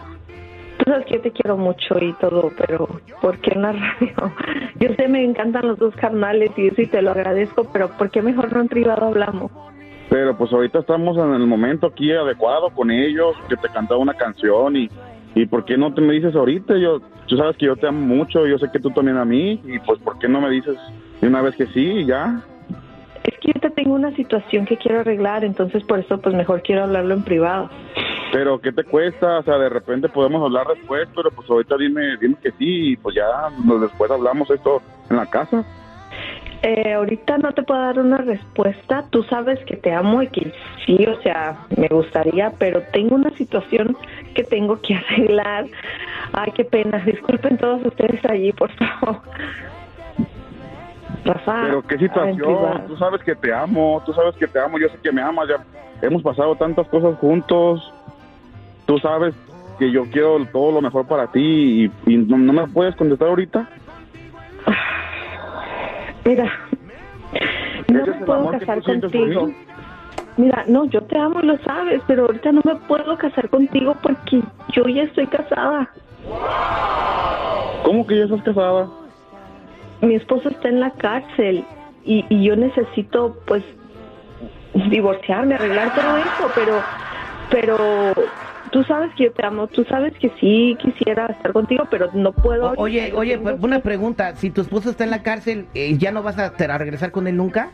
Tú 0.77 0.85
sabes 0.85 1.07
que 1.07 1.15
yo 1.15 1.21
te 1.21 1.31
quiero 1.31 1.57
mucho 1.57 1.97
y 1.99 2.13
todo, 2.13 2.51
pero 2.55 2.87
¿por 3.23 3.39
qué 3.39 3.53
en 3.55 3.63
la 3.63 3.71
radio? 3.99 4.33
Yo 4.79 4.89
sé, 4.95 5.07
me 5.07 5.23
encantan 5.23 5.67
los 5.67 5.79
dos 5.79 5.95
carnales 5.95 6.51
y 6.57 6.67
eso 6.67 6.79
y 6.83 6.85
te 6.85 7.01
lo 7.01 7.09
agradezco, 7.09 7.63
pero 7.73 7.89
¿por 7.97 8.11
qué 8.11 8.21
mejor 8.21 8.53
no 8.53 8.61
en 8.61 8.67
privado 8.67 9.07
hablamos? 9.07 9.51
Pero 10.11 10.37
pues 10.37 10.51
ahorita 10.51 10.79
estamos 10.79 11.17
en 11.17 11.33
el 11.33 11.47
momento 11.47 11.87
aquí 11.87 12.11
adecuado 12.11 12.69
con 12.71 12.91
ellos, 12.91 13.33
que 13.47 13.55
te 13.55 13.69
cantaba 13.69 13.97
una 13.97 14.13
canción 14.13 14.75
y, 14.75 14.89
y 15.35 15.45
¿por 15.45 15.63
qué 15.63 15.77
no 15.77 15.93
te 15.93 16.01
me 16.01 16.11
dices 16.11 16.35
ahorita? 16.35 16.75
Yo, 16.77 16.99
tú 17.27 17.37
sabes 17.37 17.55
que 17.55 17.67
yo 17.67 17.77
te 17.77 17.87
amo 17.87 18.01
mucho, 18.01 18.45
yo 18.45 18.57
sé 18.57 18.67
que 18.73 18.79
tú 18.79 18.89
también 18.89 19.15
a 19.15 19.23
mí 19.23 19.61
y 19.63 19.79
pues 19.79 19.99
¿por 19.99 20.19
qué 20.19 20.27
no 20.27 20.41
me 20.41 20.49
dices 20.49 20.75
de 21.21 21.27
una 21.29 21.41
vez 21.41 21.55
que 21.55 21.65
sí 21.67 21.99
y 21.99 22.05
ya? 22.05 22.41
Es 23.23 23.37
que 23.39 23.53
yo 23.53 23.61
te 23.61 23.69
tengo 23.69 23.95
una 23.95 24.13
situación 24.13 24.65
que 24.65 24.75
quiero 24.75 24.99
arreglar, 24.99 25.45
entonces 25.45 25.81
por 25.85 25.99
eso 25.99 26.19
pues 26.19 26.35
mejor 26.35 26.61
quiero 26.61 26.83
hablarlo 26.83 27.13
en 27.13 27.23
privado. 27.23 27.69
Pero 28.33 28.59
¿qué 28.59 28.73
te 28.73 28.83
cuesta? 28.83 29.39
O 29.39 29.43
sea, 29.43 29.57
de 29.59 29.69
repente 29.69 30.09
podemos 30.09 30.43
hablar 30.43 30.67
después, 30.75 31.07
pero 31.15 31.31
pues 31.31 31.49
ahorita 31.49 31.77
dime, 31.77 32.17
dime 32.19 32.35
que 32.43 32.51
sí 32.51 32.91
y 32.91 32.97
pues 32.97 33.15
ya 33.15 33.23
después 33.79 34.11
hablamos 34.11 34.51
esto 34.51 34.81
en 35.09 35.15
la 35.15 35.25
casa. 35.27 35.63
Eh, 36.63 36.93
ahorita 36.93 37.39
no 37.39 37.53
te 37.53 37.63
puedo 37.63 37.81
dar 37.81 37.99
una 37.99 38.17
respuesta. 38.17 39.05
Tú 39.09 39.23
sabes 39.23 39.59
que 39.65 39.75
te 39.75 39.91
amo 39.93 40.21
y 40.21 40.27
que 40.27 40.53
sí, 40.85 41.05
o 41.07 41.19
sea, 41.21 41.65
me 41.75 41.87
gustaría, 41.87 42.51
pero 42.59 42.83
tengo 42.93 43.15
una 43.15 43.31
situación 43.31 43.97
que 44.35 44.43
tengo 44.43 44.79
que 44.81 44.95
arreglar. 45.09 45.65
Ay, 46.33 46.51
qué 46.55 46.63
pena. 46.63 46.99
Disculpen 46.99 47.57
todos 47.57 47.83
ustedes 47.85 48.23
allí, 48.25 48.51
por 48.51 48.71
favor. 48.73 49.21
Rafa. 51.25 51.63
Pero 51.65 51.81
qué 51.83 51.97
situación, 51.97 52.87
tú 52.87 52.97
sabes 52.97 53.21
que 53.21 53.35
te 53.35 53.53
amo, 53.53 54.01
tú 54.05 54.13
sabes 54.13 54.35
que 54.35 54.47
te 54.47 54.59
amo, 54.59 54.79
yo 54.79 54.89
sé 54.89 54.97
que 55.03 55.11
me 55.11 55.21
amas, 55.21 55.47
ya 55.49 55.63
hemos 56.01 56.23
pasado 56.23 56.55
tantas 56.55 56.87
cosas 56.87 57.15
juntos, 57.19 57.93
tú 58.87 58.97
sabes 58.97 59.35
que 59.77 59.91
yo 59.91 60.05
quiero 60.05 60.43
todo 60.51 60.71
lo 60.71 60.81
mejor 60.81 61.05
para 61.07 61.27
ti 61.27 61.91
y, 62.05 62.11
y 62.11 62.17
no, 62.17 62.37
no 62.37 62.53
me 62.53 62.67
puedes 62.67 62.95
contestar 62.95 63.27
ahorita. 63.27 63.69
Mira, 66.25 66.51
no 67.87 68.05
me 68.05 68.13
puedo 68.25 68.51
casar 68.51 68.81
contigo. 68.81 69.51
Mira, 70.37 70.63
no, 70.67 70.85
yo 70.85 71.01
te 71.03 71.17
amo 71.17 71.41
y 71.41 71.45
lo 71.45 71.57
sabes, 71.59 72.01
pero 72.07 72.25
ahorita 72.25 72.51
no 72.51 72.61
me 72.63 72.75
puedo 72.87 73.17
casar 73.17 73.49
contigo 73.49 73.95
porque 74.01 74.41
yo 74.73 74.83
ya 74.87 75.03
estoy 75.03 75.27
casada. 75.27 75.89
¿Cómo 77.83 78.05
que 78.07 78.17
ya 78.17 78.23
estás 78.25 78.41
casada? 78.43 78.87
mi 80.01 80.15
esposo 80.15 80.49
está 80.49 80.69
en 80.69 80.79
la 80.79 80.89
cárcel 80.91 81.63
y, 82.05 82.25
y 82.29 82.43
yo 82.43 82.55
necesito 82.55 83.37
pues 83.45 83.63
divorciarme, 84.89 85.55
arreglar 85.55 85.93
todo 85.93 86.17
eso, 86.17 86.51
pero 86.55 86.83
pero 87.49 88.13
tú 88.71 88.83
sabes 88.83 89.11
que 89.15 89.25
yo 89.25 89.31
te 89.33 89.45
amo, 89.45 89.67
tú 89.67 89.83
sabes 89.85 90.13
que 90.17 90.29
sí 90.39 90.77
quisiera 90.81 91.27
estar 91.27 91.53
contigo, 91.53 91.85
pero 91.91 92.09
no 92.13 92.31
puedo. 92.31 92.71
O- 92.71 92.81
oye, 92.83 93.11
oye, 93.13 93.37
tengo 93.37 93.57
una 93.65 93.77
que- 93.77 93.83
pregunta. 93.83 94.35
Si 94.35 94.49
tu 94.49 94.61
esposo 94.61 94.89
está 94.89 95.03
en 95.03 95.11
la 95.11 95.23
cárcel, 95.23 95.65
eh, 95.73 95.97
¿ya 95.97 96.11
no 96.11 96.23
vas 96.23 96.37
a, 96.37 96.51
regresar 96.77 97.11
con 97.11 97.27
él 97.27 97.37
nunca? 97.37 97.69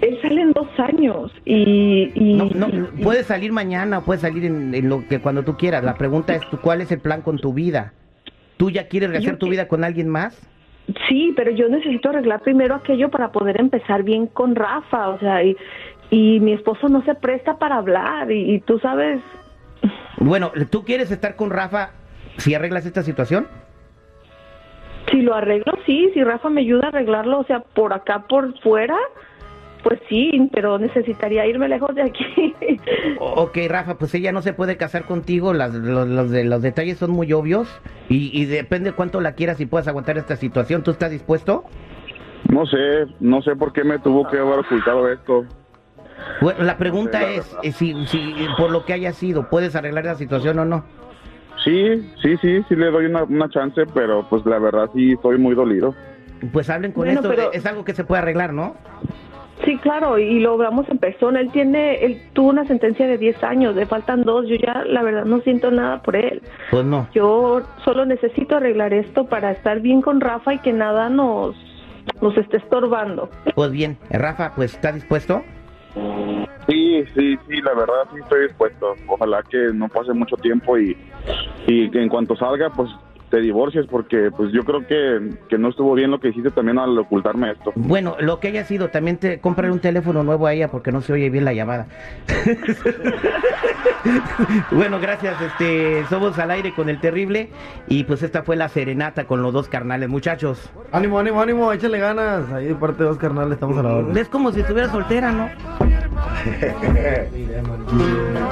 Él 0.00 0.18
sale 0.20 0.40
en 0.42 0.52
dos 0.52 0.68
años 0.78 1.32
y, 1.44 2.10
y, 2.14 2.34
No, 2.34 2.46
no, 2.54 2.68
y- 2.68 3.02
puedes 3.02 3.26
salir 3.26 3.52
mañana 3.52 4.00
puedes 4.00 4.20
salir 4.22 4.44
en, 4.44 4.74
en 4.74 4.88
lo 4.88 5.06
que 5.08 5.20
cuando 5.20 5.44
tú 5.44 5.56
quieras. 5.56 5.84
La 5.84 5.94
pregunta 5.94 6.34
es, 6.34 6.42
¿tú, 6.50 6.58
¿cuál 6.60 6.80
es 6.80 6.90
el 6.90 6.98
plan 7.00 7.22
con 7.22 7.38
tu 7.38 7.52
vida? 7.52 7.92
¿Tú 8.56 8.70
ya 8.70 8.88
quieres 8.88 9.10
rehacer 9.10 9.36
tu 9.38 9.46
que- 9.46 9.50
vida 9.52 9.68
con 9.68 9.84
alguien 9.84 10.08
más? 10.08 10.40
Sí, 11.08 11.32
pero 11.36 11.52
yo 11.52 11.68
necesito 11.68 12.08
arreglar 12.10 12.40
primero 12.40 12.74
aquello 12.74 13.08
para 13.10 13.30
poder 13.30 13.60
empezar 13.60 14.02
bien 14.02 14.26
con 14.26 14.56
Rafa, 14.56 15.10
o 15.10 15.18
sea, 15.20 15.42
y, 15.44 15.56
y 16.10 16.40
mi 16.40 16.52
esposo 16.52 16.88
no 16.88 17.02
se 17.04 17.14
presta 17.14 17.56
para 17.58 17.76
hablar 17.76 18.30
y, 18.32 18.54
y 18.56 18.60
tú 18.60 18.80
sabes, 18.80 19.20
Bueno, 20.24 20.52
¿tú 20.70 20.84
quieres 20.84 21.10
estar 21.10 21.36
con 21.36 21.50
Rafa 21.50 21.90
si 22.38 22.54
arreglas 22.54 22.86
esta 22.86 23.02
situación? 23.02 23.46
si 25.10 25.20
lo 25.20 25.34
arreglo, 25.34 25.74
sí, 25.84 26.10
si 26.14 26.24
Rafa 26.24 26.48
me 26.48 26.62
ayuda 26.62 26.86
a 26.86 26.88
arreglarlo, 26.88 27.40
o 27.40 27.44
sea, 27.44 27.60
por 27.60 27.92
acá, 27.92 28.24
por 28.30 28.58
fuera, 28.60 28.96
pues 29.82 30.00
sí, 30.08 30.48
pero 30.54 30.78
necesitaría 30.78 31.44
irme 31.44 31.68
lejos 31.68 31.94
de 31.94 32.02
aquí. 32.02 32.54
Ok, 33.18 33.58
Rafa, 33.68 33.98
pues 33.98 34.14
ella 34.14 34.32
no 34.32 34.40
se 34.40 34.54
puede 34.54 34.78
casar 34.78 35.04
contigo, 35.04 35.52
las- 35.52 35.74
los, 35.74 36.08
los 36.08 36.30
de, 36.30 36.44
los 36.44 36.62
detalles 36.62 36.96
son 36.96 37.10
muy 37.10 37.30
obvios 37.34 37.68
y, 38.08 38.30
y 38.32 38.46
depende 38.46 38.92
cuánto 38.92 39.20
la 39.20 39.32
quieras 39.34 39.60
y 39.60 39.66
puedas 39.66 39.86
aguantar 39.86 40.16
esta 40.16 40.36
situación. 40.36 40.82
¿Tú 40.82 40.92
estás 40.92 41.10
dispuesto? 41.10 41.64
No 42.48 42.64
sé, 42.64 43.04
no 43.20 43.42
sé 43.42 43.54
por 43.54 43.74
qué 43.74 43.84
me 43.84 43.98
tuvo 43.98 44.26
que 44.28 44.38
haber 44.38 44.60
ocultado 44.60 45.10
esto. 45.12 45.44
Bueno, 46.40 46.64
la 46.64 46.76
pregunta 46.76 47.22
es, 47.30 47.56
eh, 47.62 47.72
si, 47.72 48.06
si 48.06 48.34
por 48.56 48.70
lo 48.70 48.84
que 48.84 48.92
haya 48.92 49.12
sido, 49.12 49.48
¿puedes 49.48 49.76
arreglar 49.76 50.04
la 50.04 50.14
situación 50.16 50.58
o 50.58 50.64
no? 50.64 50.84
Sí, 51.64 52.10
sí, 52.22 52.36
sí, 52.38 52.62
sí 52.68 52.74
le 52.76 52.90
doy 52.90 53.06
una, 53.06 53.22
una 53.22 53.48
chance, 53.48 53.82
pero 53.94 54.26
pues 54.28 54.44
la 54.46 54.58
verdad 54.58 54.90
sí 54.94 55.12
estoy 55.12 55.38
muy 55.38 55.54
dolido. 55.54 55.94
Pues 56.52 56.68
hablen 56.70 56.90
con 56.92 57.04
Bueno, 57.04 57.20
esto, 57.20 57.28
pero- 57.28 57.52
es 57.52 57.64
algo 57.66 57.84
que 57.84 57.94
se 57.94 58.04
puede 58.04 58.22
arreglar, 58.22 58.52
¿no? 58.52 58.74
sí, 59.64 59.78
claro, 59.78 60.18
y 60.18 60.40
lo 60.40 60.54
hablamos 60.54 60.88
en 60.88 60.98
persona. 60.98 61.38
Él 61.38 61.52
tiene, 61.52 62.04
él 62.04 62.20
tuvo 62.32 62.48
una 62.50 62.66
sentencia 62.66 63.06
de 63.06 63.16
10 63.16 63.44
años, 63.44 63.76
le 63.76 63.86
faltan 63.86 64.24
dos, 64.24 64.48
yo 64.48 64.56
ya 64.56 64.82
la 64.84 65.04
verdad 65.04 65.24
no 65.24 65.38
siento 65.42 65.70
nada 65.70 66.02
por 66.02 66.16
él. 66.16 66.42
Pues 66.72 66.84
no. 66.84 67.06
Yo 67.14 67.62
solo 67.84 68.04
necesito 68.04 68.56
arreglar 68.56 68.92
esto 68.92 69.26
para 69.26 69.52
estar 69.52 69.78
bien 69.78 70.02
con 70.02 70.20
Rafa 70.20 70.54
y 70.54 70.58
que 70.58 70.72
nada 70.72 71.08
nos, 71.10 71.54
nos 72.20 72.36
esté 72.36 72.56
estorbando. 72.56 73.30
Pues 73.54 73.70
bien, 73.70 73.98
eh, 74.10 74.18
Rafa, 74.18 74.52
pues 74.56 74.74
¿estás 74.74 74.96
dispuesto? 74.96 75.44
Sí, 76.66 77.04
sí, 77.14 77.36
sí, 77.46 77.60
la 77.62 77.74
verdad 77.74 78.08
sí 78.12 78.20
estoy 78.20 78.42
dispuesto. 78.42 78.94
Ojalá 79.08 79.42
que 79.48 79.58
no 79.74 79.88
pase 79.88 80.12
mucho 80.12 80.36
tiempo 80.36 80.78
y, 80.78 80.96
y 81.66 81.90
que 81.90 82.02
en 82.02 82.08
cuanto 82.08 82.36
salga, 82.36 82.70
pues 82.70 82.90
te 83.32 83.40
divorcies, 83.40 83.86
porque 83.86 84.30
pues 84.30 84.52
yo 84.52 84.62
creo 84.62 84.86
que, 84.86 85.30
que 85.48 85.56
no 85.56 85.70
estuvo 85.70 85.94
bien 85.94 86.10
lo 86.10 86.20
que 86.20 86.28
hiciste 86.28 86.50
también 86.50 86.78
al 86.78 86.98
ocultarme 86.98 87.52
esto. 87.52 87.72
Bueno, 87.76 88.14
lo 88.20 88.40
que 88.40 88.48
haya 88.48 88.62
sido, 88.64 88.90
también 88.90 89.16
te 89.16 89.40
compraré 89.40 89.72
un 89.72 89.78
teléfono 89.78 90.22
nuevo 90.22 90.46
a 90.46 90.52
ella 90.52 90.68
porque 90.68 90.92
no 90.92 91.00
se 91.00 91.14
oye 91.14 91.30
bien 91.30 91.46
la 91.46 91.54
llamada. 91.54 91.86
bueno, 94.70 95.00
gracias, 95.00 95.40
este, 95.40 96.04
somos 96.10 96.38
al 96.38 96.50
aire 96.50 96.74
con 96.74 96.90
el 96.90 97.00
terrible 97.00 97.48
y 97.88 98.04
pues 98.04 98.22
esta 98.22 98.42
fue 98.42 98.54
la 98.54 98.68
serenata 98.68 99.24
con 99.24 99.40
los 99.40 99.54
dos 99.54 99.66
carnales, 99.66 100.10
muchachos. 100.10 100.70
Ánimo, 100.92 101.18
ánimo, 101.18 101.40
ánimo, 101.40 101.72
échale 101.72 101.98
ganas. 101.98 102.52
Ahí 102.52 102.66
de 102.66 102.74
parte 102.74 103.02
de 103.02 103.08
dos 103.08 103.16
carnales 103.16 103.54
estamos 103.54 103.78
a 103.78 103.82
la 103.82 103.94
orden. 103.94 104.14
Es 104.14 104.28
como 104.28 104.52
si 104.52 104.60
estuviera 104.60 104.90
soltera, 104.90 105.32
¿no? 105.32 105.48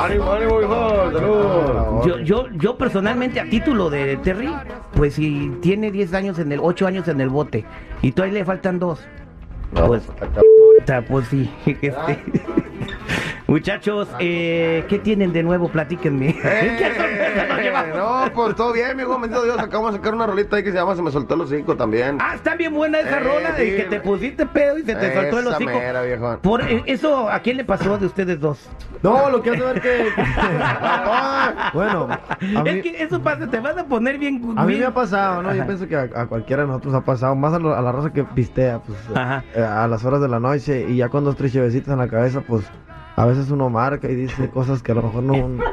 ¡Ánimo, 0.00 0.32
ánimo, 0.32 0.60
hijo! 0.60 1.12
¡Salud! 1.12 2.06
Yo, 2.06 2.18
yo, 2.18 2.48
yo 2.52 2.76
personalmente 2.76 3.40
a 3.40 3.48
título 3.48 3.90
de 3.90 4.16
Terry, 4.18 4.52
pues 4.94 5.14
si 5.14 5.52
tiene 5.60 5.90
10 5.90 6.14
años 6.14 6.38
en 6.38 6.52
el, 6.52 6.60
8 6.60 6.86
años 6.86 7.08
en 7.08 7.20
el 7.20 7.28
bote 7.28 7.64
y 8.02 8.12
todavía 8.12 8.40
le 8.40 8.44
faltan 8.44 8.78
dos, 8.78 9.00
pues, 9.74 10.02
puta, 10.78 11.02
pues 11.02 11.28
sí, 11.28 11.50
este, 11.66 12.18
Muchachos, 13.58 14.08
eh, 14.18 14.84
¿qué 14.88 14.98
tienen 14.98 15.32
de 15.32 15.44
nuevo? 15.44 15.68
Platíquenme. 15.68 16.30
Eh, 16.30 16.36
¿Qué 16.76 16.86
sorpresa 16.96 17.46
nos 17.48 17.58
llevamos? 17.60 17.96
no, 17.96 18.32
pues 18.34 18.56
todo 18.56 18.72
bien, 18.72 18.96
mijo, 18.96 19.16
bendito 19.20 19.44
Dios. 19.44 19.56
Acabamos 19.60 19.92
de 19.92 19.98
sacar 19.98 20.12
una 20.12 20.26
rolita 20.26 20.56
ahí 20.56 20.64
que 20.64 20.72
se 20.72 20.76
llama 20.76 20.96
Se 20.96 21.02
me 21.02 21.12
soltó 21.12 21.36
los 21.36 21.50
cinco 21.50 21.76
también. 21.76 22.18
Ah, 22.20 22.34
está 22.34 22.56
bien 22.56 22.74
buena 22.74 22.98
esa 22.98 23.18
Eh, 23.18 23.20
rola 23.20 23.52
de 23.52 23.70
sí. 23.70 23.76
que 23.76 23.84
te 23.84 24.00
pusiste 24.00 24.44
pedo 24.46 24.76
y 24.78 24.82
se 24.82 24.96
te 24.96 25.14
soltó 25.14 25.38
el 25.38 25.46
Esa 25.46 25.56
hocico. 25.56 25.70
mera, 25.70 26.02
viejón. 26.02 26.38
Por 26.40 26.62
eh, 26.62 26.82
eso, 26.86 27.28
¿a 27.30 27.38
quién 27.38 27.58
le 27.58 27.64
pasó 27.64 27.96
de 27.96 28.06
ustedes 28.06 28.40
dos? 28.40 28.68
No, 29.04 29.30
lo 29.30 29.40
que 29.40 29.50
hace 29.50 29.60
ver 29.62 29.80
que... 29.80 30.08
Bueno, 31.74 32.08
a 32.10 32.62
mí, 32.64 32.70
Es 32.70 32.82
que 32.82 33.02
eso 33.04 33.20
pasa, 33.22 33.46
te 33.48 33.60
vas 33.60 33.76
a 33.78 33.84
poner 33.84 34.18
bien. 34.18 34.42
a 34.56 34.64
mí 34.64 34.74
me 34.74 34.84
ha 34.84 34.92
pasado, 34.94 35.44
¿no? 35.44 35.54
Yo 35.54 35.64
pienso 35.64 35.86
que 35.86 35.94
a, 35.94 36.08
a 36.16 36.26
cualquiera 36.26 36.62
de 36.62 36.68
nosotros 36.68 36.92
ha 36.94 37.02
pasado, 37.02 37.36
más 37.36 37.52
a, 37.54 37.60
lo- 37.60 37.72
a 37.76 37.80
la 37.80 37.92
raza 37.92 38.12
que 38.12 38.24
pistea, 38.24 38.80
pues, 38.80 38.98
Ajá. 39.14 39.44
eh, 39.54 39.62
a 39.62 39.86
las 39.86 40.04
horas 40.04 40.20
de 40.20 40.26
la 40.28 40.40
noche 40.40 40.86
y 40.88 40.96
ya 40.96 41.08
con 41.08 41.22
dos, 41.22 41.36
tres 41.36 41.52
chevecitas 41.52 41.92
en 41.92 41.98
la 41.98 42.08
cabeza, 42.08 42.40
pues, 42.40 42.64
a 43.16 43.26
veces 43.26 43.50
uno 43.50 43.70
marca 43.70 44.08
y 44.10 44.14
dice 44.14 44.48
cosas 44.50 44.82
que 44.82 44.92
a 44.92 44.94
lo 44.96 45.02
mejor 45.02 45.22
no... 45.22 45.64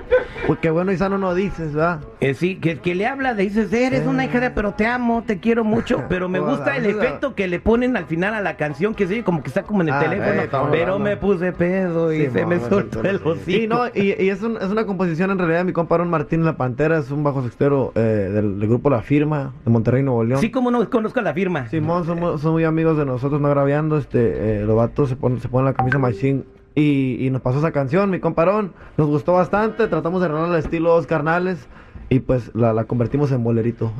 Pues 0.47 0.58
qué 0.60 0.71
bueno 0.71 0.91
y 0.91 0.97
sano 0.97 1.19
no 1.19 1.36
dices, 1.36 1.71
¿verdad? 1.73 2.01
Eh, 2.19 2.34
sí, 2.34 2.56
que, 2.56 2.80
que 2.80 2.95
le 2.95 3.06
habla, 3.06 3.34
le 3.34 3.43
dices, 3.43 3.71
eres 3.71 4.08
una 4.08 4.25
hija 4.25 4.39
de, 4.39 4.49
pero 4.49 4.73
te 4.73 4.88
amo, 4.88 5.23
te 5.25 5.39
quiero 5.39 5.63
mucho, 5.63 6.04
pero 6.10 6.27
me 6.30 6.39
gusta 6.39 6.75
el 6.75 6.88
efecto 6.88 7.36
que 7.36 7.47
le 7.47 7.60
ponen 7.60 7.95
al 7.95 8.06
final 8.06 8.34
a 8.34 8.41
la 8.41 8.58
canción, 8.58 8.95
que 8.95 9.06
sí, 9.08 9.21
como 9.21 9.43
que 9.43 9.49
está 9.49 9.62
como 9.63 9.82
en 9.84 9.89
el 9.89 9.93
Ah, 9.93 9.99
teléfono, 9.99 10.41
eh, 10.41 10.49
pero 10.71 10.97
me 10.97 11.15
puse 11.15 11.54
pedo 11.54 12.12
y 12.12 12.25
Sí, 12.25 12.32
se 12.32 12.45
me 12.47 12.60
soltó 12.60 13.01
el 13.01 13.17
hocico. 13.17 13.36
Sí, 13.45 13.67
no, 13.67 13.88
y, 13.93 14.15
y 14.19 14.30
es, 14.30 14.41
un- 14.41 14.58
es 14.58 14.67
una 14.69 14.86
composición 14.88 15.30
en 15.30 15.38
realidad, 15.38 15.63
mi 15.63 15.73
compa 15.73 15.95
Aaron 15.95 16.10
Martín 16.10 16.43
La 16.43 16.58
Pantera 16.58 16.97
es 16.97 17.12
un 17.12 17.23
bajo 17.23 17.43
sextero 17.43 17.91
eh, 17.95 17.99
del, 17.99 18.60
del 18.60 18.67
grupo 18.67 18.89
La 18.89 19.04
Firma 19.04 19.54
de 19.63 19.69
Monterrey, 19.71 20.01
Nuevo 20.01 20.23
León. 20.23 20.41
Sí, 20.41 20.49
como 20.49 20.71
no 20.71 20.89
conozco 20.89 21.21
la 21.21 21.34
firma. 21.36 21.67
Simón, 21.69 22.04
son, 22.06 22.19
mu- 22.19 22.38
son 22.39 22.54
muy 22.54 22.63
amigos 22.63 22.97
de 22.97 23.06
nosotros, 23.06 23.39
no 23.39 23.47
agraviando, 23.47 23.97
este, 23.97 24.62
eh, 24.62 24.65
los 24.65 24.75
vatos 24.75 25.08
se 25.10 25.15
ponen, 25.15 25.39
se 25.39 25.47
ponen 25.49 25.65
la 25.65 25.73
camisa 25.73 25.99
machine 25.99 26.43
y, 26.75 27.25
y 27.25 27.29
nos 27.29 27.41
pasó 27.41 27.60
esa 27.60 27.71
canción, 27.71 28.10
mi 28.10 28.19
comparón, 28.19 28.73
nos 28.97 29.07
gustó 29.07 29.34
bastante, 29.34 29.88
tratamos 29.88 30.21
de 30.21 30.27
arreglar 30.27 30.49
el 30.49 30.55
estilo 30.55 30.91
dos 30.91 31.07
carnales 31.07 31.67
y 32.10 32.19
pues 32.19 32.51
la, 32.53 32.73
la 32.73 32.84
convertimos 32.86 33.31
en 33.31 33.43
bolerito. 33.43 33.91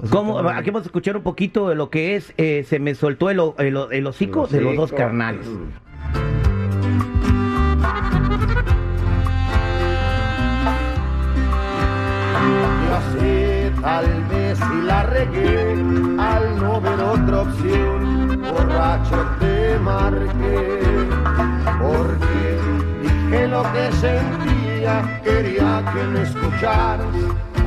Aquí 0.53 0.69
vamos 0.69 0.84
a 0.84 0.88
escuchar 0.88 1.15
un 1.17 1.23
poquito 1.23 1.69
de 1.69 1.75
lo 1.75 1.89
que 1.89 2.15
es 2.15 2.34
eh, 2.38 2.65
Se 2.67 2.79
me 2.79 2.93
soltó 2.95 3.29
el, 3.29 3.39
el, 3.57 3.77
el 3.91 4.07
hocico 4.07 4.47
de 4.47 4.62
los 4.62 4.75
dos 4.75 4.91
carnales. 4.91 5.47
Y 12.43 12.93
así 12.93 13.81
tal 13.81 14.05
vez 14.29 14.57
si 14.57 14.81
la 14.86 15.03
regué 15.03 15.73
al 16.19 16.60
no 16.60 16.81
ver 16.81 16.99
otra 16.99 17.41
opción, 17.41 18.41
borracho 18.41 19.25
te 19.39 19.79
marqué, 19.79 20.79
porque 21.79 22.31
dije 23.32 23.48
lo 23.48 23.63
que 23.72 23.91
sentía, 23.94 25.22
quería 25.24 25.84
que 25.94 26.04
me 26.04 26.22
escucharas, 26.22 27.08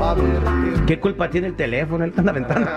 a 0.00 0.14
ver 0.14 0.42
qué 0.76 0.84
¿Qué 0.86 1.00
culpa 1.00 1.28
tiene 1.30 1.48
el 1.48 1.56
teléfono? 1.56 2.04
Él 2.04 2.12
está 2.16 2.30
aventando. 2.30 2.70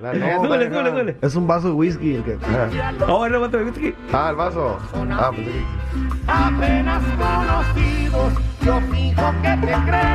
La 0.00 0.12
súbele, 0.36 0.68
súbele. 0.68 1.16
Es 1.20 1.34
un 1.34 1.46
vaso 1.46 1.68
de 1.68 1.74
whisky 1.74 2.14
el 2.14 2.24
que... 2.24 2.38
Oh, 3.08 3.28
no, 3.28 3.48
no, 3.48 3.58
whisky. 3.58 3.94
Ah, 4.12 4.28
el 4.30 4.36
vaso. 4.36 4.78
Ah, 5.10 5.32
pues 5.34 5.48
apenas 6.28 7.02
conocidos, 7.18 8.32
yo 8.64 8.80
fijo 8.92 9.34
que 9.42 9.66
te 9.66 9.74
creo, 9.86 10.05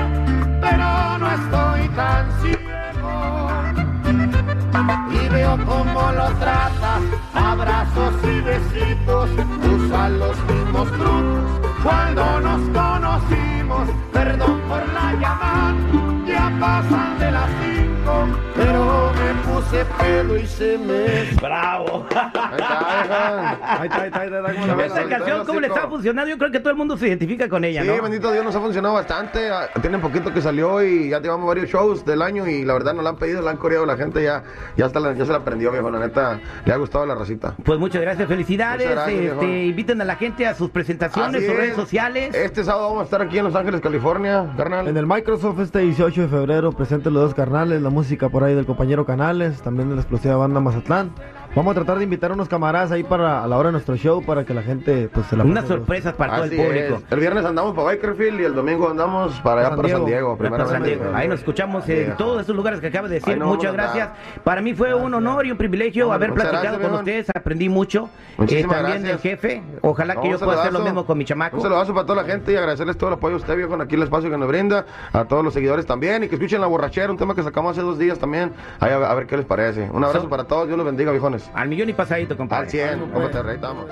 ¡Bravo! 21.41 22.05
Ahí 22.51 22.59
está. 22.59 23.49
Ahí 23.81 23.87
está, 23.87 24.01
ahí 24.01 24.07
está, 24.07 24.19
ahí 24.21 24.85
Esta 24.85 25.05
canción, 25.07 25.45
¿cómo 25.45 25.59
le 25.59 25.67
está 25.67 25.87
funcionando? 25.87 26.29
Yo 26.29 26.37
creo 26.37 26.51
que 26.51 26.59
todo 26.59 26.71
el 26.71 26.77
mundo 26.77 26.97
se 26.97 27.07
identifica 27.07 27.47
con 27.49 27.63
ella, 27.63 27.81
Sí, 27.83 27.87
¿no? 27.87 28.01
bendito 28.01 28.31
Dios, 28.31 28.43
nos 28.43 28.55
ha 28.55 28.59
funcionado 28.59 28.93
bastante. 28.95 29.49
Ah, 29.49 29.69
Tiene 29.81 29.97
poquito 29.99 30.33
que 30.33 30.41
salió 30.41 30.83
y 30.83 31.09
ya 31.09 31.19
llevamos 31.19 31.47
varios 31.47 31.69
shows 31.69 32.05
del 32.05 32.21
año 32.21 32.47
y 32.47 32.63
la 32.65 32.73
verdad 32.73 32.93
nos 32.93 33.03
la 33.03 33.11
han 33.11 33.15
pedido, 33.17 33.41
la 33.41 33.51
han 33.51 33.57
coreado 33.57 33.85
la 33.85 33.95
gente, 33.97 34.23
ya, 34.23 34.43
ya, 34.77 34.85
hasta 34.85 34.99
la- 34.99 35.13
ya 35.13 35.25
se 35.25 35.31
la 35.31 35.39
aprendió, 35.39 35.71
viejo. 35.71 35.89
La 35.91 35.99
neta, 35.99 36.39
le 36.65 36.73
ha 36.73 36.77
gustado 36.77 37.05
la 37.05 37.15
racita. 37.15 37.55
Pues 37.63 37.79
muchas 37.79 38.01
gracias, 38.01 38.27
felicidades. 38.27 38.87
Muchas 38.89 39.05
gracias, 39.07 39.33
este, 39.33 39.63
inviten 39.65 40.01
a 40.01 40.05
la 40.05 40.15
gente 40.15 40.45
a 40.47 40.53
sus 40.53 40.69
presentaciones, 40.69 41.41
sus 41.41 41.51
es. 41.51 41.57
redes 41.57 41.75
sociales. 41.75 42.33
Este 42.35 42.63
sábado 42.63 42.87
vamos 42.87 43.01
a 43.01 43.03
estar 43.05 43.21
aquí 43.21 43.37
en 43.37 43.45
Los 43.45 43.55
Ángeles, 43.55 43.81
California, 43.81 44.45
carnal. 44.57 44.87
En 44.87 44.97
el 44.97 45.05
Microsoft 45.05 45.59
este 45.59 45.79
18 45.79 46.21
de 46.23 46.27
febrero 46.27 46.71
presente 46.71 47.09
los 47.11 47.23
dos 47.23 47.33
carnales, 47.33 47.81
la 47.81 47.89
música 47.89 48.29
por 48.29 48.43
ahí 48.43 48.53
del 48.55 48.65
compañero 48.65 49.05
Canales, 49.05 49.61
también 49.61 49.89
de 49.89 49.95
la 49.95 50.01
explosiva 50.01 50.35
banda 50.35 50.59
Mazatlán. 50.59 51.11
Vamos 51.53 51.71
a 51.71 51.75
tratar 51.75 51.97
de 51.97 52.05
invitar 52.05 52.31
a 52.31 52.33
unos 52.33 52.47
camaradas 52.47 52.93
ahí 52.93 53.03
para 53.03 53.43
a 53.43 53.47
la 53.47 53.57
hora 53.57 53.67
de 53.67 53.73
nuestro 53.73 53.97
show 53.97 54.23
para 54.23 54.45
que 54.45 54.53
la 54.53 54.61
gente 54.63 55.09
pues 55.13 55.25
se 55.27 55.35
la 55.35 55.43
Unas 55.43 55.67
sorpresas 55.67 56.13
para 56.13 56.35
todo 56.35 56.43
el 56.45 56.51
público. 56.51 56.95
es. 56.95 57.03
El 57.11 57.19
viernes 57.19 57.43
andamos 57.43 57.73
para 57.75 57.87
Bakerfield 57.87 58.39
y 58.39 58.43
el 58.45 58.55
domingo 58.55 58.89
andamos 58.89 59.33
para 59.41 59.59
allá, 59.59 59.69
San 59.71 59.77
para 59.77 59.89
San 59.89 60.05
Diego. 60.05 60.37
Para 60.37 60.65
San. 60.65 60.83
Diego. 60.83 61.03
Ahí 61.13 61.27
nos 61.27 61.39
escuchamos 61.39 61.87
en 61.89 61.95
Viejo. 61.97 62.15
todos 62.17 62.41
esos 62.43 62.55
lugares 62.55 62.79
que 62.79 62.87
acaba 62.87 63.09
de 63.09 63.15
decir. 63.15 63.37
Muchas 63.37 63.71
a 63.71 63.73
gracias. 63.73 64.09
Para 64.45 64.61
mí 64.61 64.73
fue 64.73 64.93
un 64.93 65.13
honor 65.13 65.45
y 65.45 65.51
un 65.51 65.57
privilegio 65.57 66.07
No, 66.07 66.13
haber 66.13 66.33
platicado 66.33 66.63
gracias, 66.63 66.87
con 66.89 66.99
ustedes. 66.99 67.27
Aprendí 67.35 67.67
mucho. 67.67 68.09
Muchísimas 68.37 68.71
Eh, 68.77 68.81
también 68.81 69.03
gracias. 69.03 69.21
del 69.23 69.31
jefe. 69.31 69.63
Ojalá 69.81 70.13
No, 70.15 70.21
que 70.21 70.29
yo 70.29 70.39
pueda 70.39 70.61
hacer 70.61 70.71
lo 70.71 70.79
mismo 70.79 71.05
con 71.05 71.17
mi 71.17 71.25
chamaco. 71.25 71.57
Un 71.57 71.63
saludazo 71.63 71.93
para 71.93 72.05
toda 72.05 72.23
la 72.23 72.29
gente 72.29 72.53
y 72.53 72.55
agradecerles 72.55 72.97
todo 72.97 73.09
el 73.09 73.15
apoyo 73.15 73.35
a 73.35 73.39
usted, 73.39 73.57
viejo, 73.57 73.75
aquí 73.75 73.95
el 73.95 74.03
espacio 74.03 74.29
que 74.29 74.37
nos 74.37 74.47
brinda, 74.47 74.85
a 75.11 75.25
todos 75.25 75.43
los 75.43 75.53
seguidores 75.53 75.85
también 75.85 76.23
y 76.23 76.29
que 76.29 76.35
escuchen 76.35 76.61
La 76.61 76.67
Borrachera, 76.67 77.11
un 77.11 77.17
tema 77.17 77.35
que 77.35 77.43
sacamos 77.43 77.73
hace 77.77 77.81
dos 77.85 77.99
días 77.99 78.17
también. 78.17 78.53
Ahí 78.79 78.91
a, 78.93 78.95
a 79.11 79.13
ver 79.15 79.27
qué 79.27 79.35
les 79.35 79.45
parece. 79.45 79.89
Un 79.91 80.01
abrazo 80.05 80.21
So- 80.23 80.29
para 80.29 80.45
todos, 80.45 80.67
Dios 80.67 80.77
los 80.77 80.85
bendiga, 80.85 81.11
viejones. 81.11 81.40
Al 81.53 81.67
millón 81.67 81.89
y 81.89 81.93
pasadito, 81.93 82.37
compadre. 82.37 82.65
Al 82.65 82.99
100, 82.99 83.11
como 83.11 83.29
te 83.29 83.43
reitamos. 83.43 83.85